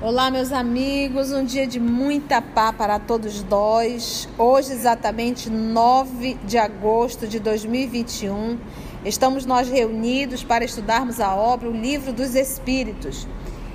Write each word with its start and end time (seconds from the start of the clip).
Olá, 0.00 0.30
meus 0.30 0.50
amigos, 0.50 1.30
um 1.30 1.44
dia 1.44 1.66
de 1.68 1.78
muita 1.78 2.42
paz 2.42 2.74
para 2.74 2.98
todos 2.98 3.44
nós. 3.44 4.28
Hoje, 4.36 4.72
exatamente 4.72 5.48
9 5.48 6.36
de 6.44 6.58
agosto 6.58 7.28
de 7.28 7.38
2021, 7.38 8.58
estamos 9.04 9.46
nós 9.46 9.68
reunidos 9.68 10.42
para 10.42 10.64
estudarmos 10.64 11.20
a 11.20 11.34
obra 11.36 11.68
O 11.68 11.72
Livro 11.72 12.12
dos 12.12 12.34
Espíritos. 12.34 13.28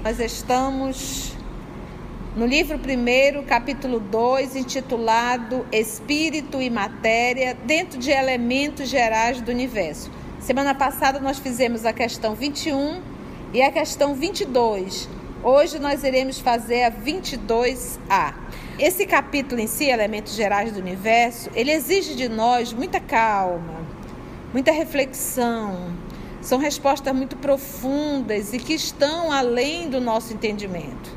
Nós 0.04 0.20
estamos 0.20 1.37
no 2.38 2.46
livro 2.46 2.78
1, 2.78 3.44
capítulo 3.46 4.00
2, 4.00 4.56
intitulado 4.56 5.66
Espírito 5.72 6.62
e 6.62 6.70
Matéria, 6.70 7.58
dentro 7.66 7.98
de 7.98 8.12
elementos 8.12 8.88
gerais 8.88 9.42
do 9.42 9.50
universo. 9.50 10.12
Semana 10.40 10.76
passada 10.76 11.20
nós 11.20 11.40
fizemos 11.40 11.84
a 11.84 11.92
questão 11.92 12.36
21 12.36 13.02
e 13.52 13.64
a 13.64 13.72
questão 13.72 14.14
22 14.14 15.10
Hoje 15.44 15.80
nós 15.80 16.04
iremos 16.04 16.40
fazer 16.40 16.84
a 16.84 16.92
22A. 16.92 18.34
Esse 18.78 19.08
capítulo 19.08 19.60
em 19.60 19.68
si, 19.68 19.86
Elementos 19.86 20.36
Gerais 20.36 20.72
do 20.72 20.80
Universo, 20.80 21.50
ele 21.56 21.72
exige 21.72 22.14
de 22.16 22.28
nós 22.30 22.72
muita 22.72 23.00
calma, 23.00 23.82
muita 24.54 24.72
reflexão. 24.72 25.92
São 26.42 26.60
respostas 26.60 27.16
muito 27.16 27.36
profundas 27.38 28.54
e 28.54 28.60
que 28.60 28.74
estão 28.74 29.32
além 29.32 29.90
do 29.90 30.00
nosso 30.00 30.34
entendimento. 30.34 31.17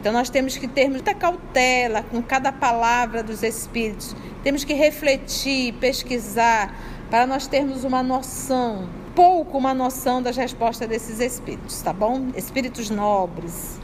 Então 0.00 0.12
nós 0.12 0.30
temos 0.30 0.56
que 0.56 0.68
ter 0.68 0.88
muita 0.88 1.14
cautela 1.14 2.02
com 2.02 2.22
cada 2.22 2.52
palavra 2.52 3.22
dos 3.22 3.42
Espíritos. 3.42 4.14
Temos 4.42 4.64
que 4.64 4.74
refletir, 4.74 5.74
pesquisar, 5.74 6.74
para 7.10 7.26
nós 7.26 7.46
termos 7.46 7.84
uma 7.84 8.02
noção 8.02 8.88
pouco 9.18 9.58
uma 9.58 9.74
noção 9.74 10.22
das 10.22 10.36
respostas 10.36 10.88
desses 10.88 11.18
espíritos, 11.18 11.82
tá 11.82 11.92
bom? 11.92 12.28
Espíritos 12.36 12.88
nobres. 12.88 13.80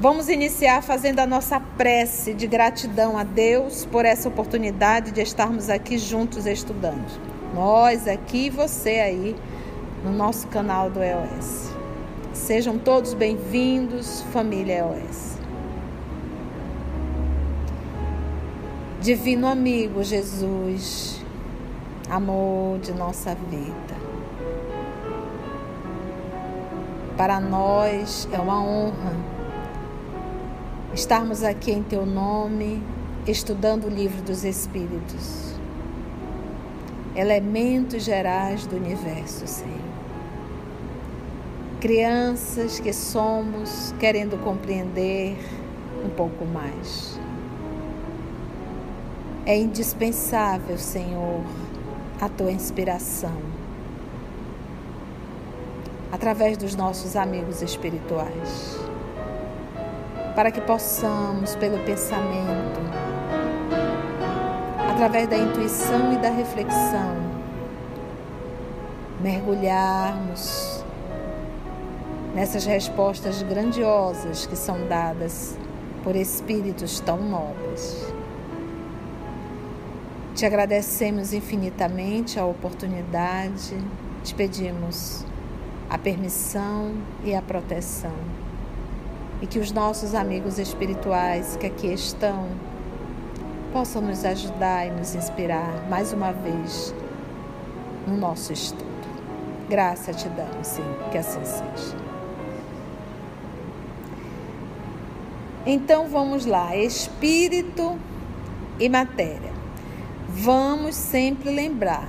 Vamos 0.00 0.28
iniciar 0.28 0.82
fazendo 0.82 1.20
a 1.20 1.26
nossa 1.28 1.60
prece 1.60 2.34
de 2.34 2.48
gratidão 2.48 3.16
a 3.16 3.22
Deus 3.22 3.84
por 3.84 4.04
essa 4.04 4.28
oportunidade 4.28 5.12
de 5.12 5.20
estarmos 5.20 5.70
aqui 5.70 5.96
juntos 5.96 6.44
estudando. 6.44 7.06
Nós 7.54 8.08
aqui 8.08 8.46
e 8.46 8.50
você 8.50 8.98
aí 8.98 9.36
no 10.02 10.10
nosso 10.10 10.48
canal 10.48 10.90
do 10.90 11.00
EOS. 11.00 11.77
Sejam 12.38 12.78
todos 12.78 13.12
bem-vindos, 13.12 14.22
família 14.32 14.78
EOS. 14.78 15.36
Divino 19.02 19.46
amigo 19.46 20.02
Jesus, 20.02 21.20
amor 22.08 22.78
de 22.78 22.92
nossa 22.92 23.34
vida. 23.34 23.94
Para 27.18 27.38
nós 27.38 28.26
é 28.32 28.38
uma 28.38 28.62
honra 28.62 29.12
estarmos 30.94 31.42
aqui 31.42 31.72
em 31.72 31.82
Teu 31.82 32.06
nome, 32.06 32.82
estudando 33.26 33.88
o 33.88 33.90
livro 33.90 34.22
dos 34.22 34.42
Espíritos. 34.42 35.54
Elementos 37.14 38.04
gerais 38.04 38.64
do 38.64 38.76
universo, 38.76 39.46
Senhor. 39.46 39.98
Crianças 41.80 42.80
que 42.80 42.92
somos 42.92 43.94
querendo 44.00 44.36
compreender 44.42 45.38
um 46.04 46.08
pouco 46.08 46.44
mais. 46.44 47.20
É 49.46 49.56
indispensável, 49.56 50.76
Senhor, 50.76 51.44
a 52.20 52.28
tua 52.28 52.50
inspiração 52.50 53.58
através 56.10 56.56
dos 56.56 56.74
nossos 56.74 57.14
amigos 57.14 57.62
espirituais, 57.62 58.76
para 60.34 60.50
que 60.50 60.60
possamos, 60.60 61.54
pelo 61.56 61.78
pensamento, 61.84 62.80
através 64.90 65.28
da 65.28 65.36
intuição 65.36 66.12
e 66.12 66.16
da 66.16 66.30
reflexão, 66.30 67.16
mergulharmos 69.20 70.67
nessas 72.34 72.64
respostas 72.64 73.42
grandiosas 73.42 74.46
que 74.46 74.56
são 74.56 74.86
dadas 74.86 75.56
por 76.02 76.14
espíritos 76.14 77.00
tão 77.00 77.18
nobres. 77.18 78.12
Te 80.34 80.46
agradecemos 80.46 81.32
infinitamente 81.32 82.38
a 82.38 82.46
oportunidade, 82.46 83.76
te 84.22 84.34
pedimos 84.34 85.24
a 85.90 85.98
permissão 85.98 86.94
e 87.24 87.34
a 87.34 87.42
proteção. 87.42 88.14
E 89.40 89.46
que 89.46 89.58
os 89.58 89.72
nossos 89.72 90.14
amigos 90.14 90.58
espirituais 90.58 91.56
que 91.56 91.66
aqui 91.66 91.88
estão 91.88 92.48
possam 93.72 94.02
nos 94.02 94.24
ajudar 94.24 94.86
e 94.86 94.90
nos 94.90 95.14
inspirar 95.14 95.88
mais 95.88 96.12
uma 96.12 96.32
vez 96.32 96.94
no 98.06 98.16
nosso 98.16 98.52
estudo. 98.52 98.86
Graça 99.68 100.12
te 100.12 100.28
damos, 100.30 100.66
sim, 100.66 100.82
que 101.10 101.18
assim 101.18 101.44
seja. 101.44 102.07
Então 105.70 106.08
vamos 106.08 106.46
lá, 106.46 106.74
espírito 106.76 107.98
e 108.80 108.88
matéria. 108.88 109.52
Vamos 110.28 110.96
sempre 110.96 111.50
lembrar 111.50 112.08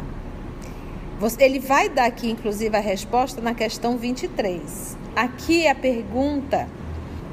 ele 1.37 1.59
vai 1.59 1.89
dar 1.89 2.05
aqui, 2.05 2.31
inclusive, 2.31 2.75
a 2.75 2.79
resposta 2.79 3.41
na 3.41 3.53
questão 3.53 3.97
23. 3.97 4.97
Aqui 5.15 5.67
a 5.67 5.75
pergunta 5.75 6.67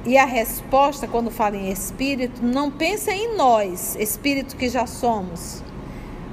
e 0.05 0.19
a 0.19 0.25
resposta, 0.25 1.07
quando 1.07 1.31
fala 1.31 1.57
em 1.57 1.71
espírito, 1.71 2.45
não 2.45 2.71
pensa 2.71 3.13
em 3.13 3.37
nós, 3.37 3.97
espírito 3.97 4.57
que 4.57 4.69
já 4.69 4.87
somos, 4.87 5.63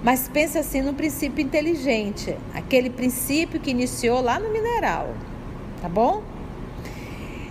mas 0.03 0.27
pensa 0.27 0.59
assim 0.59 0.81
no 0.81 0.93
princípio 0.93 1.43
inteligente, 1.43 2.35
aquele 2.53 2.89
princípio 2.89 3.59
que 3.59 3.71
iniciou 3.71 4.21
lá 4.21 4.39
no 4.39 4.51
mineral, 4.51 5.13
tá 5.81 5.89
bom? 5.89 6.23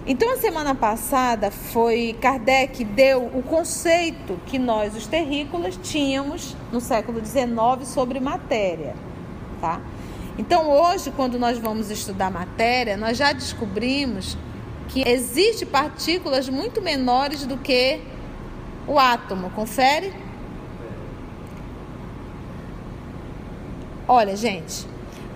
Então, 0.07 0.33
a 0.33 0.37
semana 0.37 0.75
passada 0.75 1.51
foi 1.51 2.17
Kardec 2.21 2.85
deu 2.85 3.25
o 3.27 3.43
conceito 3.43 4.39
que 4.47 4.59
nós, 4.59 4.97
os 4.97 5.07
terrícolas, 5.07 5.79
tínhamos 5.81 6.57
no 6.73 6.81
século 6.81 7.25
XIX 7.25 7.87
sobre 7.87 8.19
matéria 8.19 8.95
tá? 9.62 9.81
Então, 10.37 10.69
hoje, 10.69 11.12
quando 11.12 11.39
nós 11.39 11.57
vamos 11.59 11.89
estudar 11.91 12.31
matéria, 12.31 12.97
nós 12.97 13.17
já 13.17 13.33
descobrimos 13.33 14.37
que 14.89 15.09
existem 15.09 15.69
partículas 15.69 16.49
muito 16.49 16.83
menores 16.83 17.47
do 17.47 17.57
que 17.57 18.01
o 18.89 18.99
átomo. 18.99 19.51
Confere? 19.51 20.12
Olha, 24.09 24.37
gente, 24.37 24.85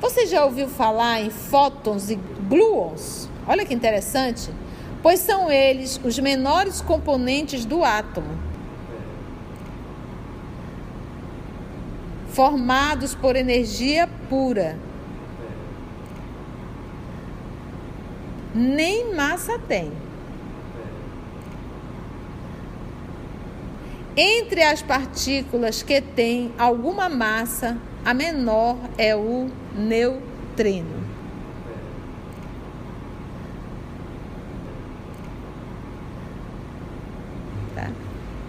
você 0.01 0.27
já 0.27 0.45
ouviu 0.45 0.67
falar 0.67 1.21
em 1.21 1.31
fótons 1.31 2.11
e 2.11 2.17
gluons? 2.49 3.29
Olha 3.47 3.65
que 3.65 3.75
interessante. 3.75 4.51
Pois 5.03 5.21
são 5.21 5.51
eles 5.51 6.01
os 6.03 6.19
menores 6.19 6.81
componentes 6.81 7.65
do 7.65 7.85
átomo. 7.85 8.47
formados 12.37 13.15
por 13.15 13.35
energia 13.35 14.07
pura. 14.29 14.77
Nem 18.55 19.15
massa 19.15 19.59
tem. 19.59 19.91
Entre 24.15 24.63
as 24.63 24.83
partículas 24.83 25.83
que 25.83 26.03
têm 26.03 26.53
alguma 26.59 27.09
massa, 27.09 27.79
a 28.05 28.13
menor 28.13 28.77
é 28.99 29.17
o 29.17 29.51
neutrino. 29.75 31.06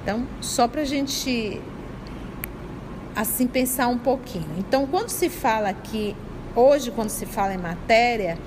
Então, 0.07 0.25
só 0.39 0.69
para 0.69 0.83
a 0.83 0.85
gente 0.85 1.61
assim 3.13 3.45
pensar 3.45 3.89
um 3.89 3.97
pouquinho. 3.97 4.47
Então, 4.57 4.87
quando 4.87 5.09
se 5.09 5.27
fala 5.27 5.67
aqui, 5.67 6.15
hoje, 6.55 6.91
quando 6.91 7.09
se 7.09 7.25
fala 7.25 7.53
em 7.53 7.57
matéria, 7.57 8.37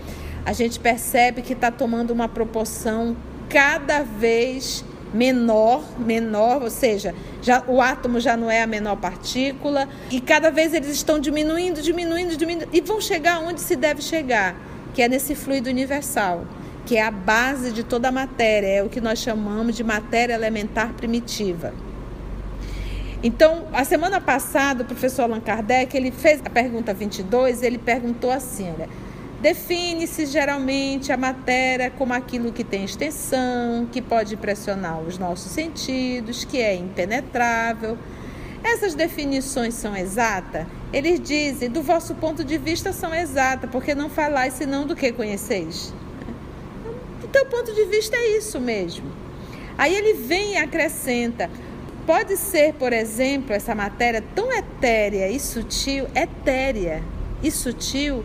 a 0.47 0.55
gente 0.55 0.81
percebe 0.81 1.43
que 1.43 1.53
está 1.53 1.71
tomando 1.71 2.13
uma 2.13 2.27
proporção 2.27 3.15
cada 3.51 4.03
vez 4.03 4.83
menor, 5.13 5.85
menor, 5.99 6.63
ou 6.63 6.71
seja, 6.71 7.15
já, 7.43 7.63
o 7.69 7.83
átomo 7.83 8.21
já 8.21 8.39
não 8.39 8.51
é 8.51 8.63
a 8.63 8.67
menor 8.67 8.97
partícula 8.97 9.87
e 10.11 10.19
cada 10.19 10.51
vez 10.51 10.73
eles 10.73 10.89
estão 10.89 11.21
diminuindo, 11.21 11.83
diminuindo, 11.83 12.39
diminuindo 12.39 12.71
e 12.73 12.81
vão 12.81 13.03
chegar 13.03 13.39
onde 13.41 13.61
se 13.61 13.77
deve 13.77 14.01
chegar, 14.01 14.57
que 14.95 15.03
é 15.03 15.09
nesse 15.09 15.35
fluido 15.35 15.69
universal, 15.69 16.47
que 16.91 16.97
é 16.97 17.03
a 17.03 17.11
base 17.13 17.71
de 17.71 17.85
toda 17.85 18.09
a 18.09 18.11
matéria, 18.11 18.67
é 18.67 18.83
o 18.83 18.89
que 18.89 19.01
nós 19.01 19.21
chamamos 19.21 19.77
de 19.77 19.85
matéria 19.85 20.35
elementar 20.35 20.93
primitiva. 20.95 21.73
Então, 23.23 23.69
a 23.73 23.85
semana 23.85 24.21
passada, 24.21 24.83
o 24.83 24.85
professor 24.85 25.23
Allan 25.23 25.39
Kardec, 25.39 25.97
ele 25.97 26.11
fez 26.11 26.43
a 26.45 26.51
pergunta 26.51 26.93
22, 26.93 27.63
ele 27.63 27.79
perguntou 27.79 28.33
assim, 28.33 28.73
olha, 28.73 28.89
define-se 29.41 30.27
geralmente 30.27 31.13
a 31.13 31.17
matéria 31.17 31.93
como 31.97 32.13
aquilo 32.13 32.51
que 32.51 32.65
tem 32.65 32.85
extensão, 32.85 33.87
que 33.93 34.03
pode 34.03 34.37
pressionar 34.37 34.99
os 34.99 35.17
nossos 35.17 35.53
sentidos, 35.53 36.45
que 36.45 36.61
é 36.61 36.75
impenetrável. 36.75 37.97
Essas 38.65 38.97
definições 38.97 39.75
são 39.75 39.97
exatas? 39.97 40.67
Eles 40.93 41.21
dizem, 41.21 41.71
do 41.71 41.83
vosso 41.83 42.17
ponto 42.17 42.43
de 42.43 42.59
vista, 42.59 42.93
são 42.93 43.15
exatas, 43.15 43.71
porque 43.71 43.95
não 43.95 44.11
falais 44.11 44.55
senão 44.55 44.85
do 44.85 44.97
que 44.97 45.13
conheceis. 45.13 45.95
Teu 47.33 47.47
ponto 47.47 47.73
de 47.75 47.85
vista 47.85 48.17
é 48.17 48.37
isso 48.37 48.61
mesmo. 48.61 49.11
Aí 49.79 49.95
ele 49.95 50.15
vem 50.15 50.53
e 50.53 50.57
acrescenta, 50.57 51.49
Pode 52.11 52.37
ser, 52.37 52.75
por 52.75 52.93
exemplo, 52.93 53.55
essa 53.55 53.73
matéria 53.73 54.21
tão 54.35 54.53
etérea 54.53 55.31
e 55.31 55.39
sutil, 55.39 56.07
etérea 56.13 57.05
e 57.41 57.53
sutil, 57.53 58.25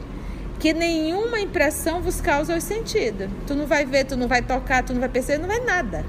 que 0.60 0.74
nenhuma 0.74 1.40
impressão 1.40 2.02
vos 2.02 2.20
causa 2.20 2.58
os 2.58 2.64
sentidos. 2.64 3.30
Tu 3.46 3.54
não 3.54 3.68
vai 3.68 3.86
ver, 3.86 4.06
tu 4.06 4.18
não 4.18 4.28
vai 4.28 4.42
tocar, 4.42 4.84
tu 4.84 4.92
não 4.92 5.00
vai 5.00 5.10
perceber, 5.10 5.40
não 5.40 5.48
vai 5.48 5.60
nada. 5.60 6.04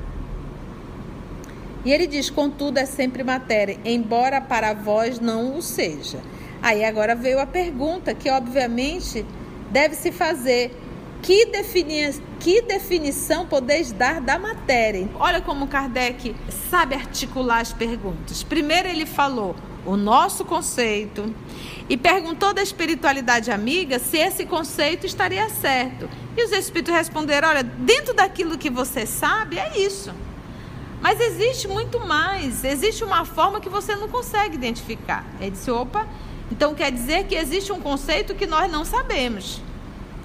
E 1.85 1.93
ele 1.93 2.07
diz: 2.07 2.31
contudo, 2.31 2.79
é 2.79 2.87
sempre 2.87 3.23
matéria, 3.23 3.79
embora 3.85 4.41
para 4.41 4.73
vós 4.73 5.21
não 5.21 5.59
o 5.59 5.61
seja. 5.61 6.21
Aí 6.63 6.83
agora 6.83 7.15
veio 7.15 7.39
a 7.39 7.47
pergunta 7.47 8.15
que, 8.15 8.31
obviamente, 8.31 9.27
deve 9.71 9.95
se 9.97 10.11
fazer: 10.11 10.75
que, 11.23 11.47
defini 11.47 12.15
que 12.39 12.63
definição 12.63 13.47
podeis 13.47 13.93
dar 13.93 14.21
da 14.21 14.39
matéria? 14.39 15.09
Olha 15.19 15.41
como 15.41 15.67
Kardec 15.67 16.35
sabe 16.71 16.95
articular 16.95 17.61
as 17.61 17.73
perguntas. 17.73 18.43
Primeiro 18.43 18.89
ele 18.89 19.07
falou 19.07 19.57
o 19.85 19.97
nosso 19.97 20.45
conceito 20.45 21.33
e 21.89 21.97
perguntou 21.97 22.53
da 22.53 22.63
espiritualidade 22.63 23.51
amiga 23.51 23.99
se 23.99 24.19
esse 24.19 24.45
conceito 24.45 25.07
estaria 25.07 25.49
certo. 25.49 26.09
E 26.37 26.45
os 26.45 26.53
espíritos 26.53 26.95
responderam: 26.95 27.49
olha, 27.49 27.63
dentro 27.63 28.13
daquilo 28.13 28.59
que 28.59 28.69
você 28.69 29.07
sabe, 29.07 29.59
é 29.59 29.79
isso. 29.79 30.13
Mas 31.01 31.21
existe 31.21 31.69
muito 31.69 32.01
mais, 32.01 32.65
existe 32.65 33.05
uma 33.05 33.25
forma 33.25 33.61
que 33.61 33.69
você 33.69 33.95
não 33.95 34.09
consegue 34.09 34.57
identificar. 34.57 35.25
Ele 35.41 35.53
disse: 35.53 35.71
opa, 35.71 36.07
então 36.51 36.75
quer 36.75 36.91
dizer 36.91 37.25
que 37.25 37.35
existe 37.35 37.73
um 37.73 37.81
conceito 37.81 38.35
que 38.35 38.47
nós 38.47 38.71
não 38.71 38.85
sabemos. 38.85 39.61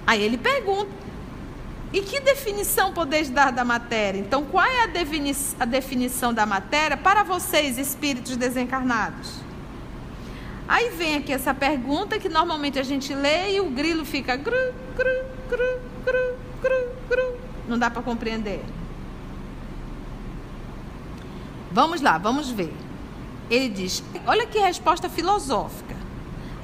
Aí 0.06 0.22
ele 0.22 0.38
pergunta: 0.38 0.90
e 1.94 2.02
que 2.02 2.20
definição 2.22 2.94
podeis 2.94 3.30
dar 3.30 3.52
da 3.52 3.66
matéria? 3.66 4.18
Então, 4.18 4.46
qual 4.46 4.66
é 4.66 4.84
a, 4.84 4.88
defini 4.88 5.36
a 5.60 5.66
definição 5.66 6.34
da 6.34 6.46
matéria 6.46 6.96
para 6.96 7.24
vocês, 7.24 7.78
espíritos 7.78 8.38
desencarnados? 8.38 9.34
Aí 10.68 10.90
vem 10.92 11.18
aqui 11.18 11.34
essa 11.34 11.54
pergunta 11.54 12.18
que 12.18 12.30
normalmente 12.30 12.80
a 12.80 12.84
gente 12.84 13.14
lê 13.14 13.56
e 13.56 13.60
o 13.60 13.70
grilo 13.72 14.06
fica 14.06 14.38
gru, 14.38 14.56
gru, 14.96 15.26
gru, 15.50 15.80
gru, 16.06 16.38
gru, 16.62 16.90
gru. 17.10 17.38
Não 17.68 17.78
dá 17.78 17.92
para 17.92 18.02
compreender. 18.02 18.64
Vamos 21.70 22.00
lá, 22.00 22.18
vamos 22.18 22.50
ver. 22.50 22.74
Ele 23.50 23.68
diz: 23.68 24.02
olha 24.26 24.48
que 24.48 24.60
resposta 24.60 25.10
filosófica. 25.10 26.01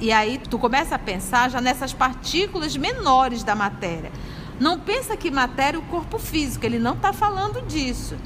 E 0.00 0.12
aí 0.12 0.38
tu 0.38 0.58
começa 0.58 0.94
a 0.94 0.98
pensar 0.98 1.50
já 1.50 1.60
nessas 1.60 1.92
partículas 1.92 2.76
menores 2.76 3.42
da 3.42 3.54
matéria. 3.54 4.12
Não 4.60 4.78
pensa 4.78 5.16
que 5.16 5.30
matéria 5.30 5.76
é 5.76 5.80
o 5.80 5.82
corpo 5.82 6.18
físico, 6.18 6.64
ele 6.64 6.78
não 6.78 6.94
está 6.94 7.12
falando 7.12 7.60
disso. 7.66 8.16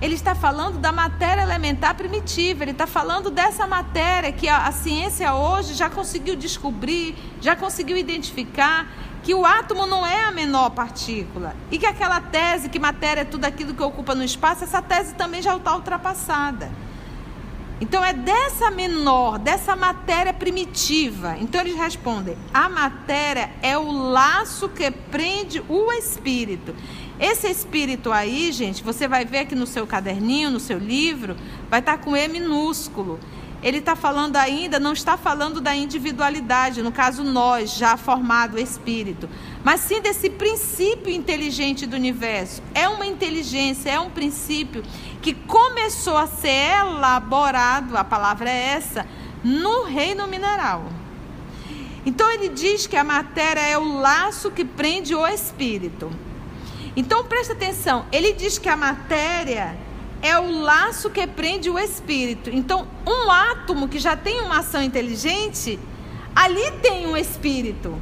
Ele 0.00 0.14
está 0.14 0.34
falando 0.34 0.78
da 0.78 0.92
matéria 0.92 1.40
elementar 1.40 1.94
primitiva, 1.94 2.64
ele 2.64 2.72
está 2.72 2.86
falando 2.86 3.30
dessa 3.30 3.66
matéria 3.66 4.30
que 4.30 4.46
a, 4.46 4.66
a 4.66 4.72
ciência 4.72 5.32
hoje 5.32 5.72
já 5.72 5.88
conseguiu 5.88 6.36
descobrir, 6.36 7.14
já 7.40 7.56
conseguiu 7.56 7.96
identificar 7.96 8.86
que 9.22 9.34
o 9.34 9.46
átomo 9.46 9.86
não 9.86 10.06
é 10.06 10.24
a 10.24 10.30
menor 10.30 10.70
partícula 10.70 11.56
e 11.70 11.78
que 11.78 11.86
aquela 11.86 12.20
tese 12.20 12.68
que 12.68 12.78
matéria 12.78 13.22
é 13.22 13.24
tudo 13.24 13.46
aquilo 13.46 13.72
que 13.72 13.82
ocupa 13.82 14.14
no 14.14 14.22
espaço, 14.22 14.64
essa 14.64 14.82
tese 14.82 15.14
também 15.14 15.40
já 15.40 15.56
está 15.56 15.74
ultrapassada. 15.74 16.70
Então 17.80 18.02
é 18.02 18.14
dessa 18.14 18.70
menor, 18.70 19.38
dessa 19.38 19.76
matéria 19.76 20.32
primitiva. 20.32 21.36
Então 21.38 21.60
eles 21.60 21.76
respondem: 21.76 22.36
a 22.52 22.68
matéria 22.68 23.50
é 23.60 23.76
o 23.76 23.90
laço 23.90 24.68
que 24.68 24.90
prende 24.90 25.62
o 25.68 25.92
espírito. 25.92 26.74
Esse 27.20 27.48
espírito 27.48 28.12
aí, 28.12 28.50
gente, 28.52 28.82
você 28.82 29.06
vai 29.06 29.24
ver 29.24 29.38
aqui 29.38 29.54
no 29.54 29.66
seu 29.66 29.86
caderninho, 29.86 30.50
no 30.50 30.60
seu 30.60 30.78
livro, 30.78 31.36
vai 31.70 31.80
estar 31.80 31.98
com 31.98 32.16
E 32.16 32.28
minúsculo. 32.28 33.18
Ele 33.66 33.78
está 33.78 33.96
falando 33.96 34.36
ainda, 34.36 34.78
não 34.78 34.92
está 34.92 35.16
falando 35.16 35.60
da 35.60 35.74
individualidade, 35.74 36.82
no 36.82 36.92
caso 36.92 37.24
nós, 37.24 37.72
já 37.72 37.96
formado 37.96 38.60
espírito, 38.60 39.28
mas 39.64 39.80
sim 39.80 40.00
desse 40.00 40.30
princípio 40.30 41.12
inteligente 41.12 41.84
do 41.84 41.96
universo. 41.96 42.62
É 42.72 42.88
uma 42.88 43.04
inteligência, 43.04 43.90
é 43.90 43.98
um 43.98 44.08
princípio 44.08 44.84
que 45.20 45.34
começou 45.34 46.16
a 46.16 46.28
ser 46.28 46.78
elaborado, 46.78 47.96
a 47.96 48.04
palavra 48.04 48.48
é 48.48 48.68
essa, 48.76 49.04
no 49.42 49.82
reino 49.82 50.28
mineral. 50.28 50.84
Então 52.06 52.30
ele 52.30 52.48
diz 52.48 52.86
que 52.86 52.96
a 52.96 53.02
matéria 53.02 53.62
é 53.62 53.76
o 53.76 53.98
laço 53.98 54.52
que 54.52 54.64
prende 54.64 55.12
o 55.12 55.26
espírito. 55.26 56.08
Então 56.94 57.24
presta 57.24 57.52
atenção, 57.52 58.06
ele 58.12 58.32
diz 58.32 58.58
que 58.58 58.68
a 58.68 58.76
matéria 58.76 59.76
é 60.22 60.38
o 60.38 60.60
laço 60.60 61.10
que 61.10 61.26
prende 61.26 61.70
o 61.70 61.78
espírito. 61.78 62.50
Então, 62.50 62.86
um 63.06 63.30
átomo 63.30 63.88
que 63.88 63.98
já 63.98 64.16
tem 64.16 64.40
uma 64.40 64.58
ação 64.58 64.82
inteligente, 64.82 65.78
ali 66.34 66.70
tem 66.82 67.06
um 67.06 67.16
espírito. 67.16 68.00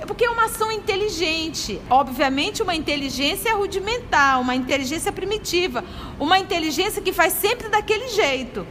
É 0.00 0.04
porque 0.04 0.24
é 0.24 0.30
uma 0.30 0.46
ação 0.46 0.72
inteligente. 0.72 1.80
Obviamente, 1.88 2.60
uma 2.60 2.74
inteligência 2.74 3.54
rudimentar, 3.54 4.40
uma 4.40 4.54
inteligência 4.54 5.12
primitiva, 5.12 5.84
uma 6.18 6.38
inteligência 6.38 7.00
que 7.00 7.12
faz 7.12 7.34
sempre 7.34 7.68
daquele 7.68 8.08
jeito. 8.08 8.66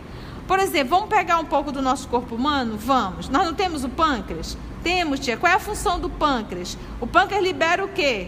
Por 0.46 0.60
exemplo, 0.60 0.90
vamos 0.90 1.10
pegar 1.10 1.40
um 1.40 1.46
pouco 1.46 1.72
do 1.72 1.82
nosso 1.82 2.10
corpo 2.10 2.36
humano? 2.36 2.78
Vamos. 2.78 3.30
Nós 3.30 3.46
não 3.46 3.54
temos 3.54 3.86
o 3.86 3.90
pâncreas? 3.90 4.58
Temos, 4.84 5.22
tia. 5.22 5.38
Qual 5.38 5.50
é 5.50 5.56
a 5.56 5.60
função 5.60 6.02
do 6.02 6.10
pâncreas? 6.10 6.78
O 7.00 7.08
pâncreas 7.08 7.42
libera 7.42 7.86
o 7.86 7.88
quê? 7.88 8.28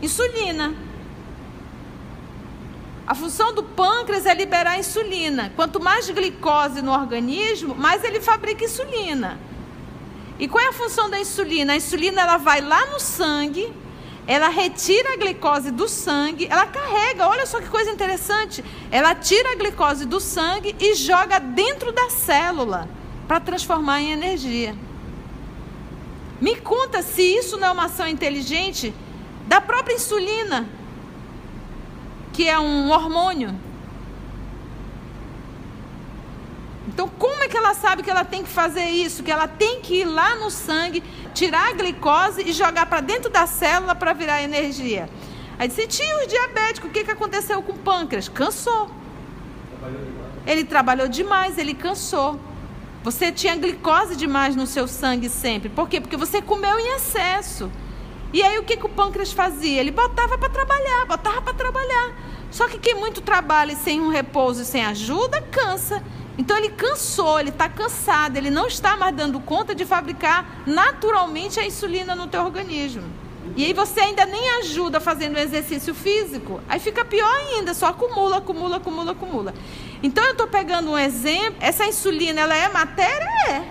Insulina. 0.00 0.87
A 3.08 3.14
função 3.14 3.54
do 3.54 3.62
pâncreas 3.62 4.26
é 4.26 4.34
liberar 4.34 4.78
insulina. 4.78 5.50
Quanto 5.56 5.80
mais 5.80 6.10
glicose 6.10 6.82
no 6.82 6.92
organismo, 6.92 7.74
mais 7.74 8.04
ele 8.04 8.20
fabrica 8.20 8.66
insulina. 8.66 9.40
E 10.38 10.46
qual 10.46 10.62
é 10.62 10.68
a 10.68 10.72
função 10.74 11.08
da 11.08 11.18
insulina? 11.18 11.72
A 11.72 11.76
insulina 11.76 12.20
ela 12.20 12.36
vai 12.36 12.60
lá 12.60 12.84
no 12.84 13.00
sangue, 13.00 13.72
ela 14.26 14.50
retira 14.50 15.14
a 15.14 15.16
glicose 15.16 15.70
do 15.70 15.88
sangue, 15.88 16.48
ela 16.50 16.66
carrega, 16.66 17.26
olha 17.26 17.46
só 17.46 17.62
que 17.62 17.70
coisa 17.70 17.90
interessante. 17.90 18.62
Ela 18.90 19.14
tira 19.14 19.52
a 19.52 19.54
glicose 19.54 20.04
do 20.04 20.20
sangue 20.20 20.76
e 20.78 20.94
joga 20.94 21.38
dentro 21.38 21.90
da 21.90 22.10
célula 22.10 22.90
para 23.26 23.40
transformar 23.40 24.02
em 24.02 24.12
energia. 24.12 24.76
Me 26.42 26.56
conta 26.56 27.00
se 27.00 27.22
isso 27.22 27.56
não 27.56 27.68
é 27.68 27.70
uma 27.70 27.86
ação 27.86 28.06
inteligente 28.06 28.94
da 29.46 29.62
própria 29.62 29.94
insulina, 29.94 30.68
que 32.38 32.48
é 32.48 32.56
um 32.56 32.88
hormônio. 32.88 33.52
Então, 36.86 37.08
como 37.08 37.42
é 37.42 37.48
que 37.48 37.56
ela 37.56 37.74
sabe 37.74 38.04
que 38.04 38.08
ela 38.08 38.24
tem 38.24 38.44
que 38.44 38.48
fazer 38.48 38.84
isso? 38.84 39.24
Que 39.24 39.32
ela 39.32 39.48
tem 39.48 39.80
que 39.80 40.02
ir 40.02 40.04
lá 40.04 40.36
no 40.36 40.48
sangue, 40.48 41.02
tirar 41.34 41.70
a 41.70 41.72
glicose 41.72 42.48
e 42.48 42.52
jogar 42.52 42.86
para 42.86 43.00
dentro 43.00 43.28
da 43.28 43.44
célula 43.48 43.92
para 43.92 44.12
virar 44.12 44.40
energia. 44.40 45.10
Aí 45.58 45.66
disse, 45.66 45.88
tio, 45.88 46.28
diabético, 46.28 46.86
o 46.86 46.90
que, 46.90 47.02
que 47.02 47.10
aconteceu 47.10 47.60
com 47.60 47.72
o 47.72 47.78
pâncreas? 47.78 48.28
Cansou. 48.28 48.88
Ele 50.46 50.62
trabalhou 50.62 51.08
demais, 51.08 51.58
ele 51.58 51.74
cansou. 51.74 52.38
Você 53.02 53.32
tinha 53.32 53.56
glicose 53.56 54.14
demais 54.14 54.54
no 54.54 54.64
seu 54.64 54.86
sangue 54.86 55.28
sempre. 55.28 55.68
Por 55.68 55.88
quê? 55.88 56.00
Porque 56.00 56.16
você 56.16 56.40
comeu 56.40 56.78
em 56.78 56.94
excesso. 56.94 57.68
E 58.32 58.44
aí 58.44 58.58
o 58.58 58.62
que, 58.62 58.76
que 58.76 58.86
o 58.86 58.88
pâncreas 58.88 59.32
fazia? 59.32 59.80
Ele 59.80 59.90
botava 59.90 60.38
para 60.38 60.48
trabalhar, 60.48 61.04
botava 61.06 61.42
para 61.42 61.54
trabalhar. 61.54 62.14
Só 62.50 62.66
que 62.66 62.78
quem 62.78 62.94
muito 62.94 63.20
trabalha 63.20 63.74
sem 63.76 64.00
um 64.00 64.08
repouso 64.08 64.62
e 64.62 64.64
sem 64.64 64.84
ajuda, 64.84 65.40
cansa. 65.50 66.02
Então 66.36 66.56
ele 66.56 66.70
cansou, 66.70 67.40
ele 67.40 67.50
está 67.50 67.68
cansado, 67.68 68.36
ele 68.36 68.50
não 68.50 68.68
está 68.68 68.96
mais 68.96 69.14
dando 69.14 69.40
conta 69.40 69.74
de 69.74 69.84
fabricar 69.84 70.62
naturalmente 70.64 71.58
a 71.58 71.66
insulina 71.66 72.14
no 72.14 72.28
teu 72.28 72.44
organismo. 72.44 73.02
E 73.56 73.64
aí 73.64 73.72
você 73.72 74.00
ainda 74.00 74.24
nem 74.24 74.48
ajuda 74.60 75.00
fazendo 75.00 75.36
exercício 75.36 75.94
físico, 75.94 76.60
aí 76.68 76.78
fica 76.78 77.04
pior 77.04 77.34
ainda, 77.34 77.74
só 77.74 77.86
acumula, 77.86 78.36
acumula, 78.36 78.76
acumula, 78.76 79.12
acumula. 79.12 79.54
Então 80.02 80.22
eu 80.24 80.32
estou 80.32 80.46
pegando 80.46 80.90
um 80.90 80.98
exemplo, 80.98 81.56
essa 81.60 81.84
insulina 81.84 82.40
ela 82.40 82.54
é 82.54 82.68
matéria? 82.68 83.28
É. 83.48 83.64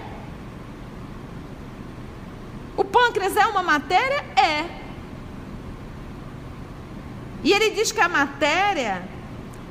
O 2.76 2.84
pâncreas 2.84 3.36
é 3.38 3.46
uma 3.46 3.64
matéria? 3.64 4.26
É. 4.36 4.87
E 7.48 7.54
ele 7.54 7.70
diz 7.70 7.94
que 7.94 8.02
a 8.02 8.10
matéria 8.10 9.08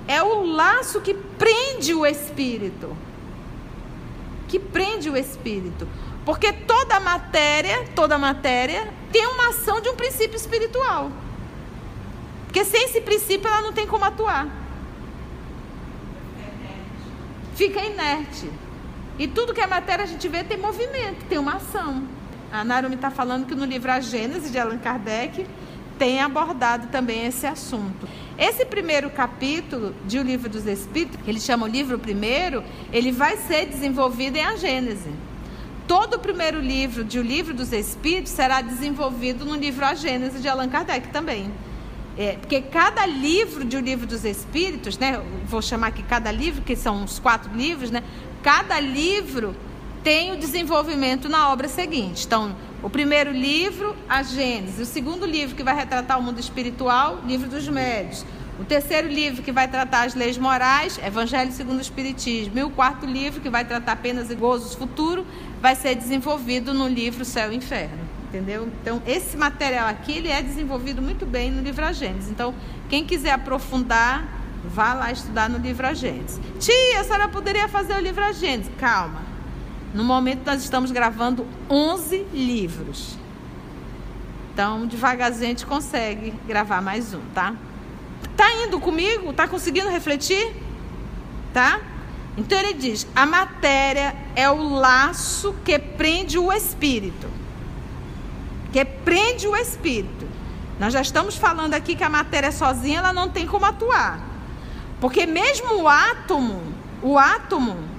é 0.09 0.23
o 0.23 0.47
laço 0.47 0.99
que 1.03 1.13
prende 1.13 1.93
o 1.93 2.07
espírito. 2.07 2.97
Que 4.49 4.59
prende 4.59 5.11
o 5.11 5.17
espírito. 5.17 5.87
Porque 6.25 6.55
toda 6.55 6.99
matéria, 6.99 7.87
toda 7.95 8.17
matéria 8.17 8.91
tem 9.13 9.27
uma 9.27 9.51
ação 9.51 9.79
de 9.83 9.91
um 9.91 9.95
princípio 9.95 10.39
espiritual. 10.39 11.13
Porque 12.47 12.65
sem 12.65 12.83
esse 12.85 13.03
princípio 13.03 13.47
ela 13.47 13.61
não 13.61 13.75
tem 13.75 13.87
como 13.87 14.07
atuar. 14.07 14.49
Fica 17.57 17.85
inerte. 17.85 18.51
E 19.19 19.29
tudo 19.29 19.53
que 19.53 19.61
é 19.61 19.67
matéria 19.67 20.07
a 20.07 20.09
gente 20.09 20.27
vê 20.29 20.43
tem 20.43 20.57
movimento, 20.57 21.27
tem 21.29 21.37
uma 21.37 21.57
ação. 21.57 22.09
A 22.51 22.65
Narumi 22.65 22.95
está 22.95 23.11
falando 23.11 23.45
que 23.45 23.55
no 23.55 23.67
livro 23.67 23.93
A 23.93 24.01
Gênese 24.01 24.49
de 24.49 24.59
Allan 24.59 24.79
Kardec 24.79 25.47
tem 25.99 26.21
abordado 26.21 26.89
também 26.89 27.27
esse 27.27 27.47
assunto. 27.47 28.09
Esse 28.39 28.65
primeiro 28.65 29.11
capítulo 29.11 29.95
de 30.07 30.19
O 30.19 30.23
Livro 30.23 30.49
dos 30.49 30.67
Espíritos, 30.67 31.19
que 31.23 31.31
ele 31.31 31.41
chama 31.41 31.67
o 31.67 31.69
livro 31.69 31.99
primeiro, 31.99 32.63
ele 32.93 33.11
vai 33.11 33.37
ser 33.37 33.67
desenvolvido 33.67 34.37
em 34.37 34.45
A 34.45 34.57
Gênese. 34.57 35.11
Todo 35.89 36.15
o 36.15 36.19
primeiro 36.19 36.61
livro 36.61 37.05
de 37.05 37.19
O 37.19 37.23
Livro 37.23 37.55
dos 37.55 37.73
Espíritos 37.73 38.33
será 38.33 38.61
desenvolvido 38.61 39.45
no 39.45 39.55
livro 39.55 39.85
A 39.85 39.95
Gênese 39.95 40.41
de 40.41 40.49
Allan 40.49 40.69
Kardec 40.69 41.09
também. 41.09 41.51
É, 42.19 42.33
porque 42.33 42.63
cada 42.63 43.05
livro 43.07 43.65
de 43.65 43.77
O 43.77 43.81
Livro 43.81 44.07
dos 44.07 44.25
Espíritos, 44.25 44.99
né, 44.99 45.23
vou 45.47 45.61
chamar 45.61 45.89
aqui 45.89 46.03
cada 46.03 46.33
livro, 46.33 46.63
que 46.63 46.75
são 46.75 47.05
os 47.05 47.19
quatro 47.19 47.55
livros, 47.55 47.91
né, 47.91 48.03
cada 48.43 48.81
livro 48.81 49.55
tem 50.07 50.31
o 50.31 50.37
desenvolvimento 50.37 51.29
na 51.29 51.51
obra 51.51 51.67
seguinte. 51.67 52.27
Então, 52.27 52.55
o 52.81 52.89
primeiro 52.89 53.33
livro, 53.33 53.97
a 54.09 54.23
Gênesis. 54.23 54.79
O 54.79 54.93
segundo 54.93 55.27
livro, 55.27 55.57
que 55.57 55.65
vai 55.65 55.75
retratar 55.75 56.17
o 56.17 56.23
mundo 56.23 56.39
espiritual, 56.39 57.23
Livro 57.27 57.49
dos 57.49 57.67
Médios. 57.67 58.25
O 58.57 58.65
terceiro 58.65 59.09
livro, 59.09 59.43
que 59.43 59.51
vai 59.51 59.67
tratar 59.67 60.07
as 60.07 60.15
leis 60.15 60.39
morais, 60.39 60.97
Evangelho 61.05 61.51
segundo 61.51 61.79
o 61.79 61.81
Espiritismo. 61.81 62.57
E 62.57 62.63
o 62.63 62.71
quarto 62.71 63.05
livro, 63.05 63.41
que 63.41 63.51
vai 63.51 63.65
tratar 63.65 63.97
penas 63.97 64.31
e 64.31 64.37
gozos 64.37 64.77
futuro, 64.77 65.27
vai 65.61 65.75
ser 65.75 65.97
desenvolvido 65.97 66.73
no 66.73 66.87
livro 66.87 67.25
Céu 67.25 67.53
e 67.53 67.57
Inferno. 67.57 67.99
Entendeu? 68.29 68.69
Então, 68.81 69.03
esse 69.09 69.37
material 69.37 69.89
aqui, 69.89 70.19
ele 70.19 70.29
é 70.29 70.41
desenvolvido 70.41 71.03
muito 71.03 71.27
bem 71.27 71.51
no 71.51 71.61
livro 71.61 71.85
A 71.85 71.91
Gênesis. 71.91 72.31
Então, 72.31 72.55
quem 72.89 73.05
quiser 73.05 73.33
aprofundar, 73.33 74.37
Vá 74.69 74.95
lá 74.95 75.13
estudar 75.13 75.49
no 75.49 75.59
livro 75.59 75.87
Agentes. 75.87 76.41
Tia, 76.59 77.01
a 77.01 77.05
senhora 77.05 77.29
poderia 77.29 77.69
fazer 77.69 77.95
o 77.95 78.01
livro 78.01 78.25
Agentes. 78.25 78.69
Calma. 78.79 79.36
No 79.97 80.05
momento 80.05 80.43
nós 80.45 80.63
estamos 80.63 80.91
gravando 80.91 81.47
11 81.71 82.27
livros. 82.31 83.17
Então, 84.53 84.87
devagarzinho 84.87 85.47
a 85.47 85.49
gente 85.49 85.65
consegue 85.65 86.35
gravar 86.47 86.83
mais 86.83 87.15
um, 87.15 87.21
tá? 87.35 87.55
Tá 88.37 88.53
indo 88.57 88.79
comigo? 88.79 89.33
Tá 89.33 89.49
conseguindo 89.49 89.89
refletir? 89.89 90.55
Tá? 91.51 91.81
Então 92.37 92.59
ele 92.59 92.75
diz: 92.75 93.07
a 93.17 93.25
matéria 93.25 94.15
é 94.35 94.51
o 94.51 94.69
laço 94.75 95.55
que 95.65 95.79
prende 95.79 96.39
o 96.39 96.53
espírito. 96.53 97.27
Que 98.75 98.85
prende 98.85 99.49
o 99.49 99.57
espírito. 99.57 100.29
Nós 100.79 100.93
já 100.93 101.01
estamos 101.01 101.37
falando 101.37 101.73
aqui 101.73 101.97
que 101.97 102.05
a 102.05 102.11
matéria 102.11 102.53
sozinha 102.53 102.99
ela 102.99 103.15
não 103.15 103.31
tem 103.31 103.47
como 103.47 103.65
atuar. 103.65 104.21
Porque 105.01 105.25
mesmo 105.25 105.81
o 105.81 105.89
átomo, 105.89 106.63
o 107.03 107.19
átomo, 107.19 107.96